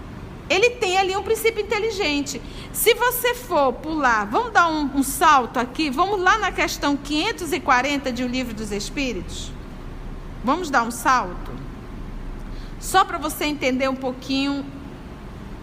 ele 0.49 0.71
tem 0.71 0.97
ali 0.97 1.15
um 1.15 1.23
princípio 1.23 1.61
inteligente. 1.61 2.41
Se 2.71 2.93
você 2.93 3.33
for 3.33 3.73
pular, 3.73 4.25
vamos 4.25 4.51
dar 4.51 4.69
um, 4.69 4.89
um 4.95 5.03
salto 5.03 5.57
aqui, 5.57 5.89
vamos 5.89 6.21
lá 6.21 6.37
na 6.37 6.51
questão 6.51 6.95
540 6.95 8.11
de 8.11 8.23
O 8.23 8.27
Livro 8.27 8.53
dos 8.53 8.71
Espíritos. 8.71 9.51
Vamos 10.43 10.69
dar 10.69 10.83
um 10.83 10.91
salto? 10.91 11.51
Só 12.79 13.03
para 13.03 13.17
você 13.17 13.45
entender 13.45 13.89
um 13.89 13.95
pouquinho 13.95 14.65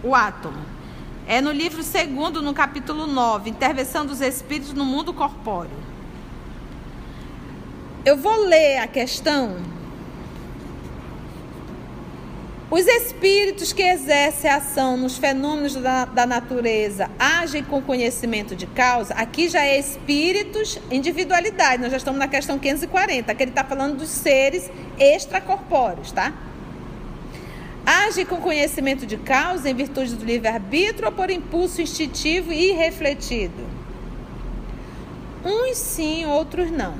o 0.03 0.13
átomo. 0.13 0.59
É 1.27 1.41
no 1.41 1.51
livro 1.51 1.81
segundo, 1.81 2.41
no 2.41 2.53
capítulo 2.53 3.07
9, 3.07 3.49
Intervenção 3.49 4.05
dos 4.05 4.21
Espíritos 4.21 4.73
no 4.73 4.85
Mundo 4.85 5.11
Corpóreo. 5.11 5.77
Eu 8.05 8.15
vou 8.15 8.35
ler 8.35 8.77
a 8.77 8.87
questão 8.87 9.57
os 12.75 12.85
espíritos 12.87 13.71
que 13.71 13.81
exercem 13.81 14.51
ação 14.51 14.97
nos 14.97 15.17
fenômenos 15.17 15.75
da, 15.75 16.03
da, 16.03 16.25
natureza 16.25 17.09
agem 17.17 17.63
com 17.63 17.81
conhecimento 17.81 18.53
de 18.53 18.67
causa. 18.67 19.13
Aqui 19.13 19.47
já 19.47 19.61
é 19.61 19.79
espíritos, 19.79 20.77
individualidade. 20.91 21.81
Nós 21.81 21.89
já 21.89 21.95
estamos 21.95 22.19
na 22.19 22.27
questão 22.27 22.59
540, 22.59 23.33
que 23.33 23.43
ele 23.43 23.51
está 23.51 23.63
falando 23.63 23.99
dos 23.99 24.09
seres 24.09 24.69
extracorpóreos, 24.99 26.11
tá? 26.11 26.33
Agem 27.85 28.25
com 28.25 28.41
conhecimento 28.41 29.05
de 29.05 29.15
causa 29.15 29.69
em 29.69 29.73
virtude 29.73 30.13
do 30.13 30.25
livre-arbítrio 30.25 31.05
ou 31.05 31.13
por 31.13 31.29
impulso 31.29 31.81
instintivo 31.81 32.51
e 32.51 32.73
refletido? 32.73 33.65
Uns 35.45 35.77
sim, 35.77 36.25
outros 36.25 36.69
não. 36.69 36.95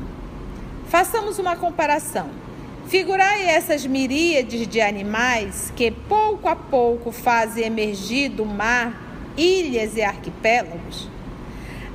Façamos 0.87 1.37
uma 1.37 1.57
comparação. 1.57 2.44
Figurai 2.87 3.47
essas 3.47 3.83
miríades 3.83 4.67
de 4.67 4.79
animais 4.79 5.73
que 5.75 5.89
pouco 5.89 6.47
a 6.47 6.55
pouco 6.55 7.11
fazem 7.11 7.65
emergir 7.65 8.29
do 8.29 8.45
mar 8.45 9.01
ilhas 9.35 9.97
e 9.97 10.03
arquipélagos. 10.03 11.09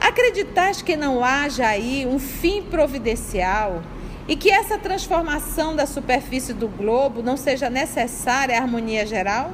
Acreditais 0.01 0.83
que 0.83 0.97
não 0.97 1.25
haja 1.25 1.69
aí 1.69 2.05
um 2.07 2.19
fim 2.19 2.63
providencial 2.63 3.83
e 4.27 4.35
que 4.35 4.51
essa 4.51 4.77
transformação 4.79 5.77
da 5.77 5.87
superfície 5.87 6.53
do 6.53 6.67
globo 6.67 7.23
não 7.23 7.37
seja 7.37 7.71
necessária 7.71 8.59
à 8.59 8.61
harmonia 8.61 9.07
geral? 9.07 9.53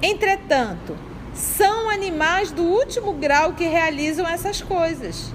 Entretanto, 0.00 0.96
são 1.32 1.90
animais 1.90 2.52
do 2.52 2.62
último 2.62 3.14
grau 3.14 3.54
que 3.54 3.66
realizam 3.66 4.28
essas 4.28 4.62
coisas 4.62 5.32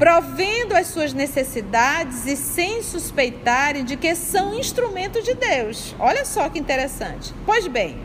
provendo 0.00 0.74
as 0.74 0.86
suas 0.86 1.12
necessidades 1.12 2.24
e 2.24 2.34
sem 2.34 2.82
suspeitarem 2.82 3.84
de 3.84 3.98
que 3.98 4.14
são 4.14 4.58
instrumento 4.58 5.20
de 5.22 5.34
Deus. 5.34 5.94
Olha 5.98 6.24
só 6.24 6.48
que 6.48 6.58
interessante. 6.58 7.34
Pois 7.44 7.66
bem, 7.66 7.98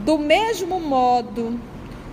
do 0.00 0.18
mesmo 0.18 0.80
modo, 0.80 1.56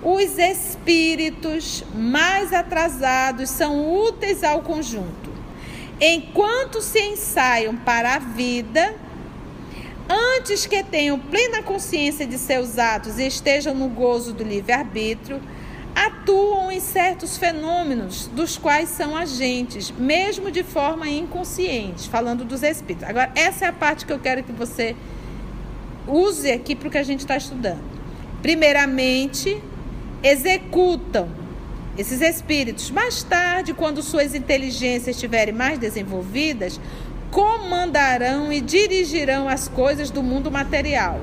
os 0.04 0.38
espíritos 0.38 1.84
mais 1.96 2.54
atrasados 2.54 3.50
são 3.50 3.92
úteis 3.92 4.44
ao 4.44 4.62
conjunto. 4.62 5.34
Enquanto 6.00 6.80
se 6.80 7.02
ensaiam 7.02 7.76
para 7.76 8.14
a 8.14 8.20
vida, 8.20 8.94
antes 10.08 10.68
que 10.68 10.84
tenham 10.84 11.18
plena 11.18 11.64
consciência 11.64 12.28
de 12.28 12.38
seus 12.38 12.78
atos 12.78 13.18
e 13.18 13.26
estejam 13.26 13.74
no 13.74 13.90
gozo 13.90 14.32
do 14.32 14.44
livre-arbítrio, 14.44 15.42
atuam 15.96 16.70
em 16.72 16.80
certos 16.82 17.38
fenômenos 17.38 18.28
dos 18.28 18.58
quais 18.58 18.90
são 18.90 19.16
agentes, 19.16 19.92
mesmo 19.92 20.52
de 20.52 20.62
forma 20.62 21.08
inconsciente, 21.08 22.10
falando 22.10 22.44
dos 22.44 22.62
espíritos. 22.62 23.08
Agora, 23.08 23.32
essa 23.34 23.66
é 23.66 23.68
a 23.70 23.74
parte 23.74 24.06
que 24.06 24.12
eu 24.12 24.20
quero 24.20 24.44
que 24.44 24.52
você 24.52 24.96
use 26.06 26.52
aqui 26.52 26.76
para 26.76 26.90
o 26.90 26.92
que 26.92 26.98
a 26.98 27.04
gente 27.04 27.22
está 27.22 27.38
estudando. 27.38 27.82
Primeiramente, 28.42 29.62
executam 30.22 31.30
esses 31.98 32.20
espíritos. 32.22 32.92
Mais 32.92 33.24
tarde, 33.24 33.74
quando 33.74 34.04
suas 34.04 34.36
inteligências 34.36 35.16
estiverem 35.16 35.54
mais 35.54 35.80
desenvolvidas, 35.80 36.80
comandarão 37.32 38.52
e 38.52 38.62
dirigirão 38.62 39.48
as 39.48 39.68
coisas 39.68 40.10
do 40.10 40.22
mundo 40.22 40.52
material. 40.52 41.20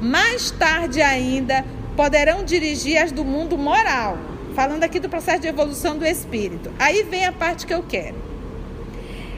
Mais 0.00 0.50
tarde 0.50 1.00
ainda, 1.00 1.64
poderão 1.96 2.44
dirigir 2.44 3.00
as 3.00 3.12
do 3.12 3.24
mundo 3.24 3.56
moral. 3.56 4.18
Falando 4.54 4.84
aqui 4.84 5.00
do 5.00 5.08
processo 5.08 5.40
de 5.40 5.48
evolução 5.48 5.96
do 5.96 6.06
espírito. 6.06 6.70
Aí 6.78 7.02
vem 7.04 7.24
a 7.24 7.32
parte 7.32 7.66
que 7.66 7.72
eu 7.72 7.82
quero. 7.82 8.16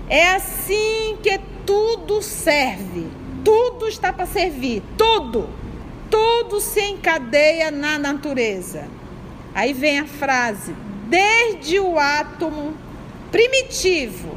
É 0.08 0.32
assim 0.32 1.16
que 1.22 1.38
tudo 1.64 2.20
serve. 2.20 3.06
Tudo 3.44 3.86
está 3.86 4.12
para 4.12 4.26
servir. 4.26 4.82
Tudo. 4.96 5.48
Tudo 6.10 6.60
se 6.60 6.80
encadeia 6.80 7.70
na 7.70 7.98
natureza. 7.98 8.88
Aí 9.54 9.72
vem 9.72 10.00
a 10.00 10.06
frase: 10.06 10.74
desde 11.06 11.78
o 11.78 11.98
átomo 11.98 12.74
primitivo 13.30 14.36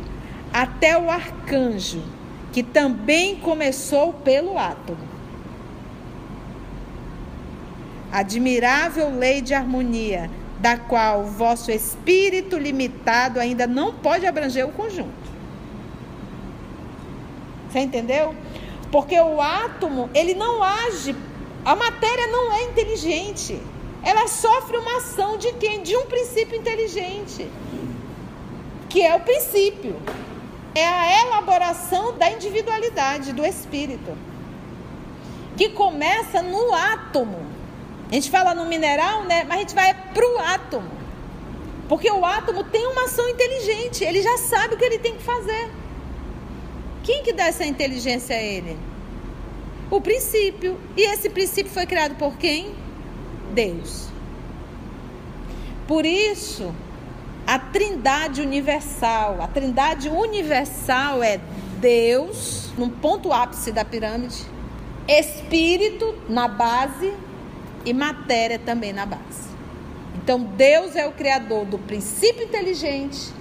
até 0.54 0.98
o 0.98 1.10
arcanjo, 1.10 2.04
que 2.52 2.62
também 2.64 3.36
começou 3.36 4.14
pelo 4.14 4.58
átomo 4.58 5.07
admirável 8.12 9.10
lei 9.18 9.42
de 9.42 9.54
harmonia, 9.54 10.30
da 10.60 10.78
qual 10.78 11.22
o 11.22 11.26
vosso 11.26 11.72
espírito 11.72 12.58
limitado 12.58 13.40
ainda 13.40 13.68
não 13.68 13.94
pode 13.94 14.26
abranger 14.26 14.66
o 14.66 14.72
conjunto. 14.72 15.28
Você 17.70 17.80
entendeu? 17.80 18.34
Porque 18.92 19.20
o 19.20 19.42
átomo, 19.42 20.10
ele 20.14 20.34
não 20.34 20.64
age, 20.64 21.16
a 21.66 21.76
matéria 21.76 22.28
não 22.28 22.54
é 22.54 22.64
inteligente. 22.64 23.60
ela 24.02 24.28
sofre 24.28 24.78
uma 24.78 24.98
ação 24.98 25.38
de 25.38 25.52
quem? 25.54 25.84
De 25.84 25.96
um 25.98 26.06
princípio 26.06 26.58
inteligente, 26.58 27.50
que 28.88 29.02
é 29.02 29.14
o 29.16 29.20
princípio. 29.20 29.98
É 30.74 30.88
a 30.88 31.22
elaboração 31.26 32.16
da 32.18 32.32
individualidade 32.32 33.34
do 33.34 33.44
espírito, 33.44 34.16
que 35.58 35.70
começa 35.70 36.42
no 36.42 36.74
átomo. 36.74 37.47
A 38.10 38.16
gente 38.16 38.32
fala 38.32 38.54
no 38.54 38.66
mineral, 38.66 39.24
né? 39.24 39.44
Mas 39.44 39.58
a 39.58 39.60
gente 39.60 39.76
vai 39.76 39.94
para 39.94 40.26
o 40.26 40.40
átomo. 40.40 40.90
Porque 41.90 42.10
o 42.12 42.26
átomo 42.26 42.64
tem 42.64 42.86
uma 42.88 43.06
ação 43.06 43.28
inteligente, 43.30 44.04
ele 44.04 44.22
já 44.22 44.38
sabe 44.38 44.76
o 44.76 44.78
que 44.78 44.84
ele 44.84 45.00
tem 45.00 45.16
que 45.16 45.24
fazer. 45.24 45.70
Quem 47.04 47.24
que 47.24 47.32
dá 47.32 47.46
essa 47.46 47.66
inteligência 47.66 48.36
a 48.36 48.42
ele? 48.42 48.78
O 49.90 50.02
princípio. 50.02 50.78
E 50.98 51.02
esse 51.02 51.30
princípio 51.30 51.72
foi 51.72 51.86
criado 51.86 52.16
por 52.16 52.38
quem? 52.38 52.76
Deus. 53.54 54.08
Por 55.88 56.06
isso, 56.06 56.74
a 57.46 57.58
trindade 57.58 58.42
universal, 58.42 59.42
a 59.42 59.48
trindade 59.48 60.10
universal 60.10 61.24
é 61.24 61.40
Deus, 61.80 62.70
no 62.78 62.90
ponto 62.90 63.32
ápice 63.32 63.72
da 63.72 63.86
pirâmide, 63.86 64.44
espírito 65.08 66.14
na 66.28 66.50
base 66.50 67.14
e 67.88 67.94
matéria 67.94 68.60
também 68.60 68.92
na 68.92 69.06
base. 69.06 69.48
Então, 70.14 70.44
Deus 70.44 70.94
é 70.98 71.08
o 71.08 71.14
criador 71.14 71.64
do 71.64 71.80
princípio 71.80 72.44
inteligente, 72.44 73.32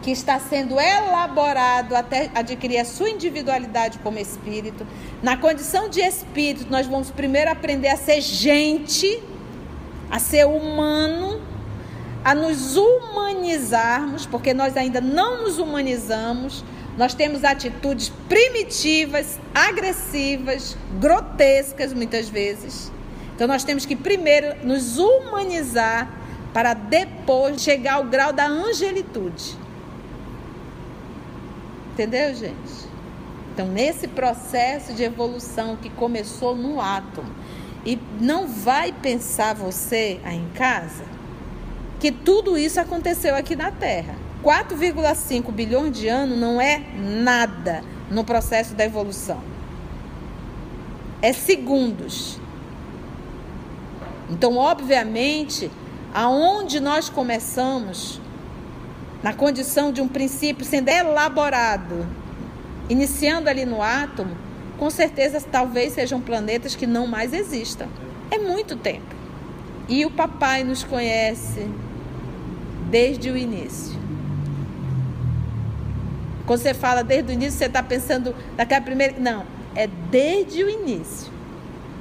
que 0.00 0.12
está 0.12 0.38
sendo 0.38 0.78
elaborado 0.78 1.96
até 1.96 2.30
adquirir 2.36 2.78
a 2.78 2.84
sua 2.84 3.10
individualidade 3.10 3.98
como 3.98 4.16
espírito. 4.16 4.86
Na 5.20 5.36
condição 5.36 5.88
de 5.88 6.00
espírito, 6.00 6.70
nós 6.70 6.86
vamos 6.86 7.10
primeiro 7.10 7.50
aprender 7.50 7.88
a 7.88 7.96
ser 7.96 8.20
gente, 8.20 9.20
a 10.08 10.20
ser 10.20 10.46
humano, 10.46 11.40
a 12.24 12.36
nos 12.36 12.76
humanizarmos, 12.76 14.24
porque 14.24 14.54
nós 14.54 14.76
ainda 14.76 15.00
não 15.00 15.42
nos 15.42 15.58
humanizamos. 15.58 16.64
Nós 16.96 17.12
temos 17.12 17.42
atitudes 17.42 18.12
primitivas, 18.28 19.40
agressivas, 19.52 20.76
grotescas 21.00 21.92
muitas 21.92 22.28
vezes. 22.28 22.92
Então 23.34 23.46
nós 23.48 23.64
temos 23.64 23.86
que 23.86 23.96
primeiro 23.96 24.64
nos 24.64 24.98
humanizar 24.98 26.08
para 26.52 26.74
depois 26.74 27.60
chegar 27.62 27.94
ao 27.94 28.04
grau 28.04 28.32
da 28.32 28.46
angelitude. 28.46 29.56
Entendeu, 31.92 32.34
gente? 32.34 32.92
Então, 33.52 33.66
nesse 33.66 34.08
processo 34.08 34.94
de 34.94 35.02
evolução 35.02 35.76
que 35.76 35.90
começou 35.90 36.56
no 36.56 36.80
átomo, 36.80 37.30
e 37.84 37.98
não 38.20 38.46
vai 38.46 38.92
pensar 38.92 39.54
você 39.54 40.20
aí 40.24 40.38
em 40.38 40.48
casa 40.50 41.04
que 41.98 42.10
tudo 42.10 42.58
isso 42.58 42.80
aconteceu 42.80 43.34
aqui 43.34 43.54
na 43.54 43.70
Terra. 43.70 44.16
4,5 44.42 45.52
bilhões 45.52 45.96
de 45.96 46.08
anos 46.08 46.36
não 46.36 46.60
é 46.60 46.82
nada 46.96 47.84
no 48.10 48.24
processo 48.24 48.74
da 48.74 48.84
evolução. 48.84 49.40
É 51.20 51.32
segundos. 51.32 52.40
Então, 54.32 54.56
obviamente, 54.56 55.70
aonde 56.12 56.80
nós 56.80 57.10
começamos 57.10 58.18
na 59.22 59.32
condição 59.34 59.92
de 59.92 60.00
um 60.00 60.08
princípio 60.08 60.64
sendo 60.64 60.88
elaborado, 60.88 62.06
iniciando 62.88 63.48
ali 63.48 63.66
no 63.66 63.82
átomo, 63.82 64.34
com 64.78 64.88
certeza 64.88 65.38
talvez 65.40 65.92
sejam 65.92 66.20
planetas 66.20 66.74
que 66.74 66.86
não 66.86 67.06
mais 67.06 67.32
existam. 67.32 67.86
É 68.30 68.38
muito 68.38 68.74
tempo. 68.74 69.14
E 69.86 70.04
o 70.06 70.10
papai 70.10 70.64
nos 70.64 70.82
conhece 70.82 71.68
desde 72.90 73.30
o 73.30 73.36
início. 73.36 74.00
Quando 76.46 76.60
você 76.60 76.72
fala 76.72 77.04
desde 77.04 77.30
o 77.30 77.34
início, 77.34 77.58
você 77.58 77.66
está 77.66 77.82
pensando 77.82 78.34
daquela 78.56 78.80
primeira. 78.80 79.14
Não, 79.20 79.44
é 79.74 79.86
desde 79.86 80.64
o 80.64 80.70
início. 80.70 81.30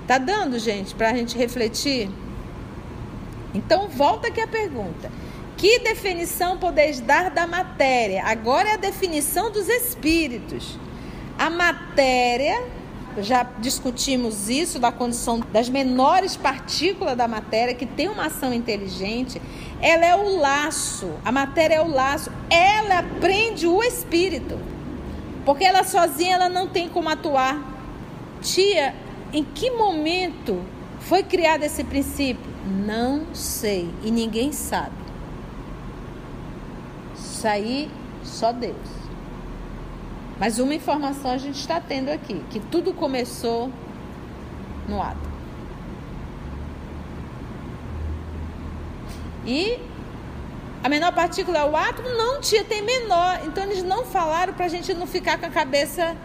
Tá 0.08 0.18
dando, 0.18 0.58
gente, 0.58 0.96
para 0.96 1.10
a 1.12 1.14
gente 1.14 1.38
refletir? 1.38 2.10
Então, 3.54 3.88
volta 3.88 4.28
aqui 4.28 4.40
a 4.42 4.48
pergunta. 4.48 5.12
Que 5.58 5.80
definição 5.80 6.58
podeis 6.58 7.00
dar 7.00 7.30
da 7.30 7.46
matéria? 7.46 8.24
Agora 8.26 8.70
é 8.70 8.74
a 8.74 8.78
definição 8.78 9.52
dos 9.52 9.70
espíritos. 9.70 10.78
A 11.38 11.50
matéria, 11.50 12.64
já 13.20 13.44
discutimos 13.60 14.50
isso, 14.50 14.80
da 14.80 14.92
condição 14.92 15.40
das 15.52 15.70
menores 15.70 16.36
partículas 16.36 17.16
da 17.16 17.28
matéria, 17.28 17.76
que 17.76 17.86
tem 17.86 18.08
uma 18.08 18.26
ação 18.26 18.54
inteligente, 18.54 19.42
ela 19.82 20.06
é 20.06 20.16
o 20.16 20.38
laço, 20.38 21.12
a 21.24 21.32
matéria 21.32 21.76
é 21.76 21.82
o 21.82 21.88
laço, 21.88 22.32
ela 22.50 23.04
prende 23.20 23.68
o 23.68 23.84
espírito. 23.84 24.58
Porque 25.46 25.64
ela 25.64 25.84
sozinha 25.84 26.36
ela 26.36 26.50
não 26.50 26.68
tem 26.68 26.88
como 26.88 27.10
atuar. 27.10 27.60
Tia, 28.42 28.96
em 29.34 29.44
que 29.44 29.70
momento 29.72 30.64
foi 31.02 31.24
criado 31.24 31.64
esse 31.64 31.84
princípio? 31.84 32.52
Não 32.86 33.34
sei 33.34 33.90
e 34.04 34.12
ninguém 34.12 34.52
sabe. 34.52 34.96
Isso 37.16 37.48
aí, 37.48 37.90
só 38.24 38.52
Deus. 38.52 38.76
Mas 40.40 40.60
uma 40.60 40.74
informação 40.74 41.32
a 41.32 41.38
gente 41.38 41.60
está 41.60 41.80
tendo 41.80 42.10
aqui: 42.10 42.44
que 42.50 42.60
tudo 42.60 42.94
começou 42.94 43.72
no 44.88 45.02
átomo. 45.02 45.32
E 49.46 49.80
a 50.84 50.90
menor 50.90 51.14
partícula 51.14 51.60
é 51.60 51.66
o 51.66 51.76
átomo? 51.76 52.10
Não, 52.10 52.40
tia, 52.40 52.64
tem 52.64 52.82
menor. 52.82 53.42
Então 53.46 53.64
eles 53.64 53.84
não 53.84 54.06
falaram 54.06 54.54
para 54.54 54.66
a 54.66 54.70
gente 54.70 54.94
não 54.94 55.06
ficar 55.06 55.40
com 55.40 55.46
a 55.46 55.50
cabeça 55.50 56.16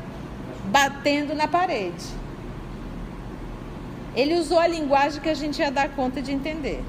batendo 0.67 1.35
na 1.35 1.47
parede. 1.47 2.05
Ele 4.17 4.35
usou 4.35 4.59
a 4.59 4.67
linguagem 4.67 5.21
que 5.21 5.29
a 5.29 5.35
gente 5.35 5.61
ia 5.61 5.71
dar 5.71 5.91
conta 5.91 6.23
de 6.23 6.33
entender. 6.33 6.83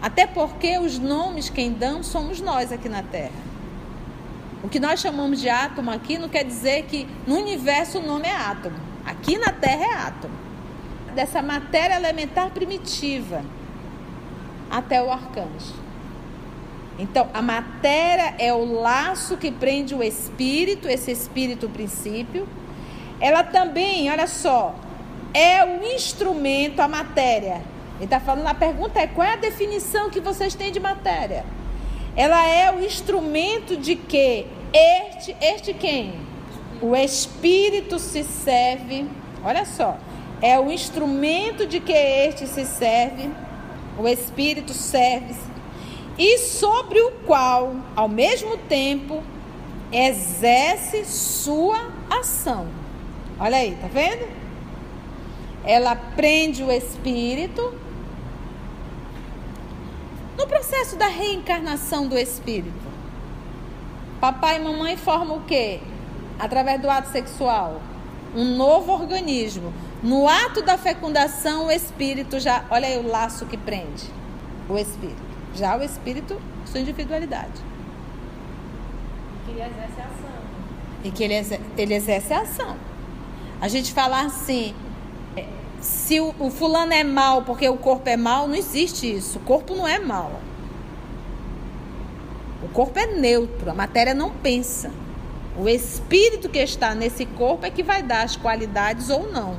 Até 0.00 0.26
porque 0.26 0.78
os 0.78 0.98
nomes 0.98 1.50
quem 1.50 1.72
dão 1.72 2.02
somos 2.02 2.40
nós 2.40 2.72
aqui 2.72 2.88
na 2.88 3.02
Terra. 3.02 3.50
O 4.62 4.68
que 4.68 4.80
nós 4.80 5.00
chamamos 5.00 5.40
de 5.40 5.48
átomo 5.48 5.90
aqui 5.90 6.18
não 6.18 6.28
quer 6.28 6.44
dizer 6.44 6.84
que 6.84 7.06
no 7.26 7.36
universo 7.36 7.98
o 7.98 8.02
nome 8.02 8.26
é 8.26 8.34
átomo. 8.34 8.76
Aqui 9.04 9.38
na 9.38 9.52
Terra 9.52 9.84
é 9.84 9.94
átomo. 10.06 10.34
Dessa 11.14 11.42
matéria 11.42 11.96
elementar 11.96 12.50
primitiva 12.50 13.42
até 14.70 15.02
o 15.02 15.10
arcanjo. 15.10 15.74
Então, 16.98 17.28
a 17.32 17.40
matéria 17.42 18.34
é 18.38 18.52
o 18.52 18.80
laço 18.80 19.36
que 19.36 19.50
prende 19.50 19.94
o 19.94 20.02
espírito, 20.02 20.88
esse 20.88 21.10
espírito 21.10 21.68
princípio. 21.68 22.46
Ela 23.20 23.44
também, 23.44 24.10
olha 24.10 24.26
só, 24.26 24.74
é 25.34 25.64
o 25.64 25.84
instrumento, 25.84 26.80
a 26.80 26.88
matéria, 26.88 27.62
ele 27.96 28.06
está 28.06 28.18
falando, 28.18 28.46
a 28.46 28.54
pergunta 28.54 28.98
é 28.98 29.06
qual 29.06 29.26
é 29.28 29.34
a 29.34 29.36
definição 29.36 30.08
que 30.08 30.20
vocês 30.20 30.54
têm 30.54 30.72
de 30.72 30.80
matéria? 30.80 31.44
Ela 32.16 32.46
é 32.46 32.72
o 32.72 32.82
instrumento 32.82 33.76
de 33.76 33.94
que 33.94 34.46
este, 34.72 35.36
este 35.38 35.74
quem? 35.74 36.14
O 36.80 36.96
Espírito 36.96 37.98
se 37.98 38.24
serve, 38.24 39.06
olha 39.44 39.66
só, 39.66 39.98
é 40.40 40.58
o 40.58 40.70
instrumento 40.70 41.66
de 41.66 41.78
que 41.78 41.92
este 41.92 42.46
se 42.46 42.64
serve, 42.64 43.30
o 43.98 44.08
Espírito 44.08 44.72
serve, 44.72 45.34
e 46.16 46.38
sobre 46.38 47.00
o 47.02 47.10
qual, 47.26 47.74
ao 47.94 48.08
mesmo 48.08 48.56
tempo, 48.56 49.22
exerce 49.92 51.04
sua 51.04 51.90
ação. 52.08 52.79
Olha 53.40 53.56
aí, 53.56 53.74
tá 53.80 53.88
vendo? 53.88 54.28
Ela 55.64 55.96
prende 55.96 56.62
o 56.62 56.70
espírito 56.70 57.74
no 60.36 60.46
processo 60.46 60.96
da 60.96 61.06
reencarnação 61.06 62.06
do 62.06 62.18
espírito, 62.18 62.72
papai 64.20 64.56
e 64.56 64.58
mamãe 64.60 64.96
formam 64.96 65.38
o 65.38 65.42
quê? 65.42 65.80
Através 66.38 66.80
do 66.80 66.88
ato 66.88 67.10
sexual, 67.10 67.80
um 68.34 68.56
novo 68.56 68.92
organismo. 68.92 69.72
No 70.02 70.26
ato 70.28 70.62
da 70.62 70.78
fecundação, 70.78 71.66
o 71.66 71.70
espírito 71.70 72.40
já, 72.40 72.64
olha 72.70 72.88
aí 72.88 72.96
o 72.98 73.06
laço 73.06 73.44
que 73.46 73.56
prende 73.56 74.06
o 74.68 74.78
espírito. 74.78 75.20
Já 75.54 75.76
o 75.76 75.82
espírito, 75.82 76.40
sua 76.64 76.80
individualidade. 76.80 77.60
Que 79.44 79.50
ele 79.50 79.62
exerce 79.62 80.00
a 80.00 80.04
ação. 80.04 80.42
E 81.04 81.10
que 81.10 81.24
ele, 81.24 81.34
exerce, 81.34 81.64
ele 81.76 81.94
exerce 81.94 82.32
a 82.32 82.40
ação. 82.40 82.89
A 83.60 83.68
gente 83.68 83.92
falar 83.92 84.26
assim, 84.26 84.74
se 85.80 86.20
o, 86.20 86.34
o 86.38 86.50
fulano 86.50 86.92
é 86.92 87.04
mal 87.04 87.42
porque 87.42 87.68
o 87.68 87.76
corpo 87.76 88.08
é 88.08 88.16
mal, 88.16 88.48
não 88.48 88.54
existe 88.54 89.10
isso. 89.10 89.38
O 89.38 89.42
corpo 89.42 89.74
não 89.74 89.86
é 89.86 89.98
mal. 89.98 90.40
O 92.62 92.68
corpo 92.68 92.98
é 92.98 93.06
neutro, 93.06 93.70
a 93.70 93.74
matéria 93.74 94.14
não 94.14 94.30
pensa. 94.30 94.90
O 95.56 95.68
espírito 95.68 96.48
que 96.48 96.58
está 96.58 96.94
nesse 96.94 97.26
corpo 97.26 97.66
é 97.66 97.70
que 97.70 97.82
vai 97.82 98.02
dar 98.02 98.22
as 98.22 98.36
qualidades 98.36 99.10
ou 99.10 99.30
não 99.30 99.56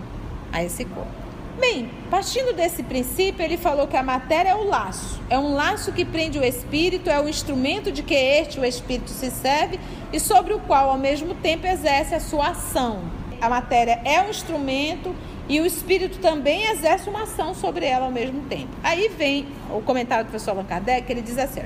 a 0.52 0.64
esse 0.64 0.86
corpo. 0.86 1.22
Bem, 1.60 1.92
partindo 2.10 2.56
desse 2.56 2.82
princípio, 2.82 3.44
ele 3.44 3.58
falou 3.58 3.88
que 3.88 3.98
a 3.98 4.02
matéria 4.02 4.50
é 4.50 4.56
o 4.56 4.64
laço. 4.64 5.20
É 5.30 5.38
um 5.38 5.54
laço 5.54 5.92
que 5.92 6.04
prende 6.04 6.40
o 6.40 6.44
espírito, 6.44 7.10
é 7.10 7.20
o 7.22 7.30
instrumento 7.30 7.92
de 7.92 8.02
que 8.02 8.16
este, 8.16 8.60
o 8.60 8.66
espírito, 8.66 9.12
se 9.12 9.30
serve 9.30 9.80
e 10.12 10.20
sobre 10.20 10.54
o 10.54 10.60
qual, 10.60 10.90
ao 10.90 10.98
mesmo 10.98 11.36
tempo, 11.36 11.68
exerce 11.68 12.16
a 12.16 12.20
sua 12.20 12.50
ação. 12.50 13.21
A 13.41 13.49
matéria 13.49 13.99
é 14.06 14.21
um 14.21 14.30
instrumento 14.30 15.15
e 15.49 15.60
o 15.60 15.65
espírito 15.65 16.19
também 16.19 16.69
exerce 16.69 17.10
uma 17.10 17.23
ação 17.23 17.56
sobre 17.56 17.86
ela 17.88 18.06
ao 18.06 18.12
mesmo 18.12 18.41
tempo. 18.43 18.69
Aí 18.84 19.10
vem 19.10 19.47
o 19.71 19.82
comentário 19.82 20.25
do 20.25 20.30
professor 20.30 20.51
Allan 20.51 20.63
Kardec, 20.63 21.12
ele 21.12 21.23
diz 21.23 21.39
assim: 21.39 21.62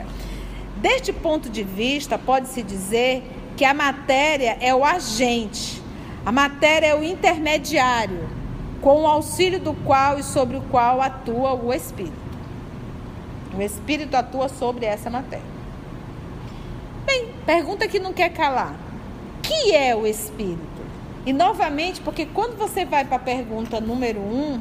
deste 0.78 1.12
ponto 1.12 1.50
de 1.50 1.64
vista, 1.64 2.18
pode-se 2.18 2.64
dizer 2.64 3.24
que 3.58 3.66
a 3.66 3.74
matéria 3.74 4.58
é 4.62 4.74
o 4.74 4.86
agente, 4.86 5.82
a 6.26 6.32
matéria 6.32 6.88
é 6.88 6.96
o 6.96 7.04
intermediário, 7.04 8.30
com 8.82 9.02
o 9.02 9.08
auxílio 9.08 9.60
do 9.60 9.74
qual 9.74 10.18
e 10.18 10.24
sobre 10.24 10.56
o 10.56 10.62
qual 10.62 11.02
atua 11.02 11.54
o 11.54 11.74
espírito. 11.74 12.26
O 13.54 13.62
espírito 13.62 14.16
atua 14.16 14.48
sobre 14.48 14.86
essa 14.86 15.10
matéria. 15.10 15.46
Bem, 17.06 17.34
pergunta 17.46 17.86
que 17.86 18.00
não 18.00 18.14
quer 18.14 18.30
calar: 18.30 18.76
que 19.44 19.76
é 19.76 19.94
o 19.94 20.08
espírito? 20.08 20.75
E 21.26 21.34
novamente, 21.34 22.02
porque 22.02 22.26
quando 22.28 22.56
você 22.56 22.86
vai 22.86 23.04
para 23.04 23.16
a 23.16 23.20
pergunta 23.20 23.82
número 23.82 24.20
um, 24.20 24.60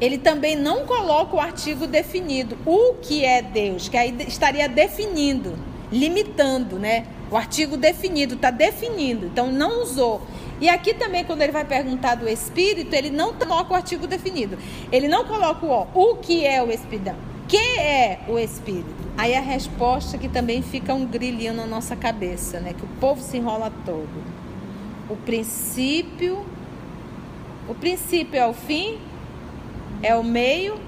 ele 0.00 0.18
também 0.18 0.54
não 0.54 0.86
coloca 0.86 1.34
o 1.34 1.40
artigo 1.40 1.86
definido. 1.86 2.56
O 2.64 2.94
que 2.94 3.24
é 3.24 3.42
Deus? 3.42 3.88
Que 3.88 3.96
aí 3.96 4.14
estaria 4.28 4.68
definindo, 4.68 5.58
limitando, 5.90 6.78
né? 6.78 7.06
O 7.28 7.36
artigo 7.36 7.76
definido, 7.76 8.34
está 8.34 8.52
definindo. 8.52 9.26
Então 9.26 9.50
não 9.50 9.82
usou. 9.82 10.20
E 10.60 10.68
aqui 10.68 10.94
também, 10.94 11.24
quando 11.24 11.42
ele 11.42 11.52
vai 11.52 11.64
perguntar 11.64 12.14
do 12.14 12.28
Espírito, 12.28 12.94
ele 12.94 13.10
não 13.10 13.32
coloca 13.34 13.72
o 13.72 13.76
artigo 13.76 14.06
definido. 14.06 14.56
Ele 14.92 15.08
não 15.08 15.24
coloca 15.24 15.66
o 15.66 15.70
ó. 15.70 15.86
O 15.92 16.16
que 16.16 16.46
é 16.46 16.62
o 16.62 16.70
Espírito? 16.70 17.16
Que 17.48 17.56
é 17.56 18.20
o 18.28 18.38
Espírito? 18.38 18.94
Aí 19.18 19.34
a 19.34 19.40
resposta 19.40 20.18
que 20.18 20.28
também 20.28 20.62
fica 20.62 20.94
um 20.94 21.04
grilhinho 21.04 21.54
na 21.54 21.66
nossa 21.66 21.96
cabeça, 21.96 22.60
né? 22.60 22.74
Que 22.74 22.84
o 22.84 22.88
povo 23.00 23.20
se 23.20 23.38
enrola 23.38 23.72
todo 23.84 24.35
o 25.08 25.16
princípio. 25.16 26.44
O 27.68 27.74
princípio 27.74 28.38
é 28.38 28.46
o 28.46 28.52
fim, 28.52 28.98
é 30.02 30.14
o 30.14 30.22
meio, 30.22 30.78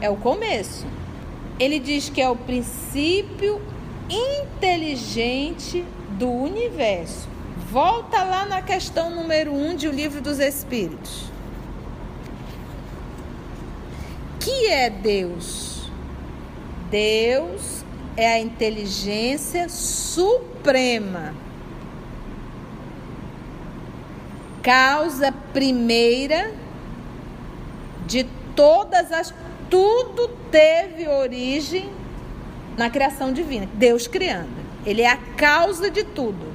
é 0.00 0.10
o 0.10 0.16
começo. 0.16 0.86
Ele 1.58 1.78
diz 1.78 2.08
que 2.08 2.20
é 2.20 2.28
o 2.28 2.36
princípio 2.36 3.60
inteligente 4.08 5.84
do 6.18 6.28
universo. 6.28 7.28
Volta 7.70 8.24
lá 8.24 8.46
na 8.46 8.62
questão 8.62 9.10
número 9.10 9.52
1 9.52 9.70
um 9.70 9.76
de 9.76 9.86
O 9.86 9.92
Livro 9.92 10.20
dos 10.20 10.40
Espíritos. 10.40 11.30
Que 14.40 14.66
é 14.66 14.90
Deus? 14.90 15.88
Deus 16.90 17.84
é 18.16 18.26
a 18.26 18.40
inteligência 18.40 19.68
suprema 19.68 21.32
causa 24.62 25.32
primeira 25.52 26.52
de 28.06 28.24
todas 28.54 29.12
as. 29.12 29.34
Tudo 29.68 30.28
teve 30.50 31.08
origem 31.08 31.90
na 32.76 32.90
criação 32.90 33.32
divina. 33.32 33.68
Deus 33.74 34.06
criando. 34.06 34.60
Ele 34.84 35.02
é 35.02 35.08
a 35.08 35.16
causa 35.16 35.90
de 35.90 36.02
tudo. 36.02 36.50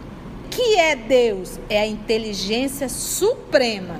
Que 0.49 0.75
é 0.75 0.95
Deus? 0.95 1.59
É 1.69 1.79
a 1.79 1.87
inteligência 1.87 2.89
suprema. 2.89 3.99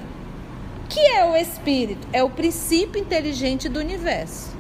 Que 0.90 1.00
é 1.00 1.26
o 1.26 1.36
Espírito? 1.36 2.08
É 2.14 2.24
o 2.24 2.30
princípio 2.30 3.00
inteligente 3.00 3.68
do 3.68 3.80
universo. 3.80 4.56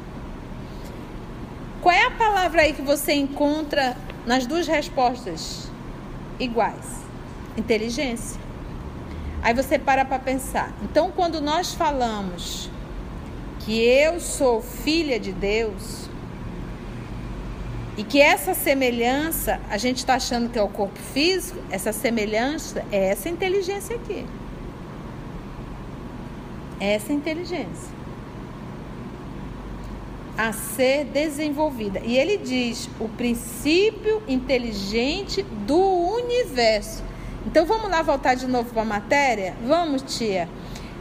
Qual 1.82 1.94
é 1.94 2.06
a 2.06 2.12
palavra 2.12 2.64
aí 2.64 2.74
que 2.74 2.82
você 2.82 3.14
encontra 3.14 3.96
nas 4.26 4.48
duas 4.48 4.68
respostas 4.68 5.70
iguais? 6.40 7.04
Inteligência. 7.56 8.45
Aí 9.46 9.54
você 9.54 9.78
para 9.78 10.04
para 10.04 10.18
pensar. 10.18 10.74
Então, 10.82 11.12
quando 11.12 11.40
nós 11.40 11.72
falamos 11.76 12.68
que 13.60 13.80
eu 13.80 14.20
sou 14.20 14.60
filha 14.60 15.20
de 15.20 15.32
Deus 15.32 16.10
e 17.96 18.04
que 18.04 18.20
essa 18.20 18.56
semelhança, 18.56 19.62
a 19.70 19.78
gente 19.78 19.98
está 19.98 20.16
achando 20.16 20.50
que 20.50 20.58
é 20.58 20.64
o 20.64 20.68
corpo 20.68 20.98
físico, 20.98 21.60
essa 21.70 21.94
semelhança 21.94 22.84
é 22.92 23.10
essa 23.10 23.30
inteligência 23.30 23.96
aqui. 23.96 24.26
Essa 26.80 27.14
inteligência 27.14 27.94
a 30.36 30.52
ser 30.54 31.06
desenvolvida. 31.06 32.00
E 32.04 32.18
ele 32.18 32.38
diz 32.38 32.90
o 33.00 33.08
princípio 33.08 34.24
inteligente 34.28 35.44
do 35.68 35.78
universo. 35.78 37.04
Então 37.46 37.64
vamos 37.66 37.92
lá 37.92 38.02
voltar 38.02 38.34
de 38.34 38.48
novo 38.48 38.72
para 38.72 38.82
a 38.82 38.86
matéria? 38.86 39.54
Vamos, 39.66 40.02
tia. 40.02 40.50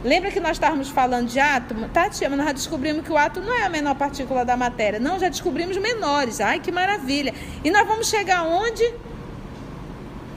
Lembra 0.03 0.29
que 0.29 0.39
nós 0.39 0.51
estávamos 0.51 0.89
falando 0.89 1.27
de 1.27 1.39
átomo? 1.39 1.89
Tá, 1.89 2.07
tia, 2.07 2.29
mas 2.29 2.37
nós 2.37 2.47
já 2.47 2.53
descobrimos 2.53 3.03
que 3.03 3.11
o 3.11 3.17
átomo 3.17 3.47
não 3.47 3.55
é 3.55 3.63
a 3.63 3.69
menor 3.69 3.95
partícula 3.95 4.45
da 4.45 4.55
matéria. 4.55 4.99
Não, 4.99 5.19
já 5.19 5.27
descobrimos 5.27 5.75
menores. 5.77 6.39
Ai, 6.39 6.59
que 6.59 6.71
maravilha. 6.71 7.33
E 7.63 7.71
nós 7.71 7.87
vamos 7.87 8.07
chegar 8.07 8.43
onde? 8.43 8.93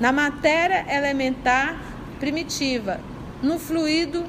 Na 0.01 0.11
matéria 0.11 0.87
elementar 0.89 1.79
primitiva. 2.19 3.01
No 3.43 3.59
fluido 3.59 4.25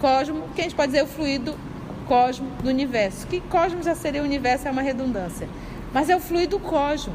cosmo, 0.00 0.48
que 0.54 0.60
a 0.60 0.64
gente 0.64 0.76
pode 0.76 0.92
dizer 0.92 1.04
o 1.04 1.06
fluido 1.06 1.58
cosmo 2.06 2.50
do 2.62 2.68
universo. 2.68 3.26
Que 3.26 3.40
cosmo 3.40 3.82
já 3.82 3.94
seria 3.94 4.20
o 4.20 4.24
universo, 4.24 4.68
é 4.68 4.70
uma 4.70 4.82
redundância. 4.82 5.48
Mas 5.90 6.10
é 6.10 6.16
o 6.16 6.20
fluido 6.20 6.60
cosmo. 6.60 7.14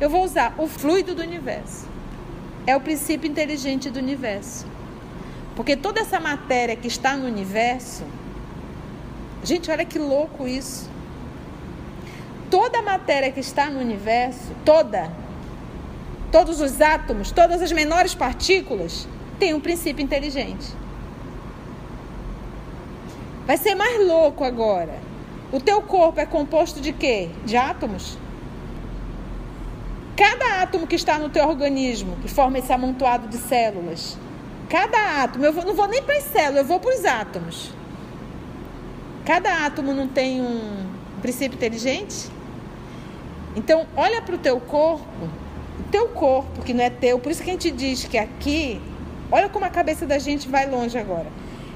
Eu 0.00 0.08
vou 0.08 0.22
usar 0.22 0.54
o 0.56 0.68
fluido 0.68 1.16
do 1.16 1.22
universo 1.22 1.90
é 2.70 2.76
o 2.76 2.80
princípio 2.80 3.28
inteligente 3.28 3.90
do 3.90 3.98
universo. 3.98 4.64
Porque 5.56 5.76
toda 5.76 6.00
essa 6.00 6.20
matéria 6.20 6.76
que 6.76 6.86
está 6.86 7.16
no 7.16 7.26
universo, 7.26 8.04
gente, 9.42 9.70
olha 9.70 9.84
que 9.84 9.98
louco 9.98 10.46
isso. 10.46 10.88
Toda 12.48 12.78
a 12.78 12.82
matéria 12.82 13.30
que 13.30 13.40
está 13.40 13.68
no 13.68 13.80
universo, 13.80 14.54
toda, 14.64 15.10
todos 16.30 16.60
os 16.60 16.80
átomos, 16.80 17.30
todas 17.30 17.60
as 17.60 17.72
menores 17.72 18.14
partículas, 18.14 19.06
tem 19.38 19.52
um 19.52 19.60
princípio 19.60 20.02
inteligente. 20.02 20.68
Vai 23.46 23.56
ser 23.56 23.74
mais 23.74 24.06
louco 24.06 24.44
agora. 24.44 24.96
O 25.52 25.60
teu 25.60 25.82
corpo 25.82 26.20
é 26.20 26.26
composto 26.26 26.80
de 26.80 26.92
quê? 26.92 27.30
De 27.44 27.56
átomos? 27.56 28.16
Cada 30.20 30.60
átomo 30.60 30.86
que 30.86 30.96
está 30.96 31.18
no 31.18 31.30
teu 31.30 31.48
organismo, 31.48 32.14
que 32.20 32.28
forma 32.28 32.58
esse 32.58 32.70
amontoado 32.70 33.26
de 33.26 33.38
células, 33.38 34.18
cada 34.68 35.22
átomo, 35.22 35.46
eu 35.46 35.52
não 35.64 35.72
vou 35.72 35.88
nem 35.88 36.02
para 36.02 36.18
as 36.18 36.24
células, 36.24 36.58
eu 36.58 36.64
vou 36.66 36.78
para 36.78 36.94
os 36.94 37.06
átomos. 37.06 37.70
Cada 39.24 39.64
átomo 39.64 39.94
não 39.94 40.06
tem 40.06 40.42
um 40.42 40.86
princípio 41.22 41.56
inteligente? 41.56 42.28
Então, 43.56 43.86
olha 43.96 44.20
para 44.20 44.34
o 44.34 44.38
teu 44.38 44.60
corpo, 44.60 45.24
o 45.78 45.82
teu 45.90 46.08
corpo, 46.08 46.60
que 46.64 46.74
não 46.74 46.84
é 46.84 46.90
teu, 46.90 47.18
por 47.18 47.32
isso 47.32 47.42
que 47.42 47.48
a 47.48 47.54
gente 47.54 47.70
diz 47.70 48.04
que 48.04 48.18
aqui, 48.18 48.78
olha 49.32 49.48
como 49.48 49.64
a 49.64 49.70
cabeça 49.70 50.04
da 50.04 50.18
gente 50.18 50.50
vai 50.50 50.68
longe 50.68 50.98
agora. 50.98 51.28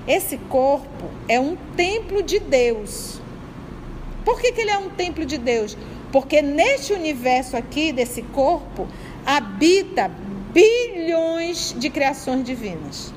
Esse 0.07 0.37
corpo 0.37 1.09
é 1.26 1.40
um 1.40 1.57
templo 1.74 2.22
de 2.22 2.40
Deus. 2.40 3.22
Por 4.22 4.38
que, 4.38 4.52
que 4.52 4.61
ele 4.61 4.70
é 4.70 4.76
um 4.76 4.90
templo 4.90 5.24
de 5.24 5.38
Deus? 5.38 5.74
Porque 6.14 6.40
neste 6.40 6.92
universo 6.92 7.57
aqui, 7.57 7.90
desse 7.90 8.22
corpo, 8.22 8.87
habita 9.27 10.09
bilhões 10.53 11.74
de 11.77 11.90
criações 11.90 12.44
divinas. 12.44 13.12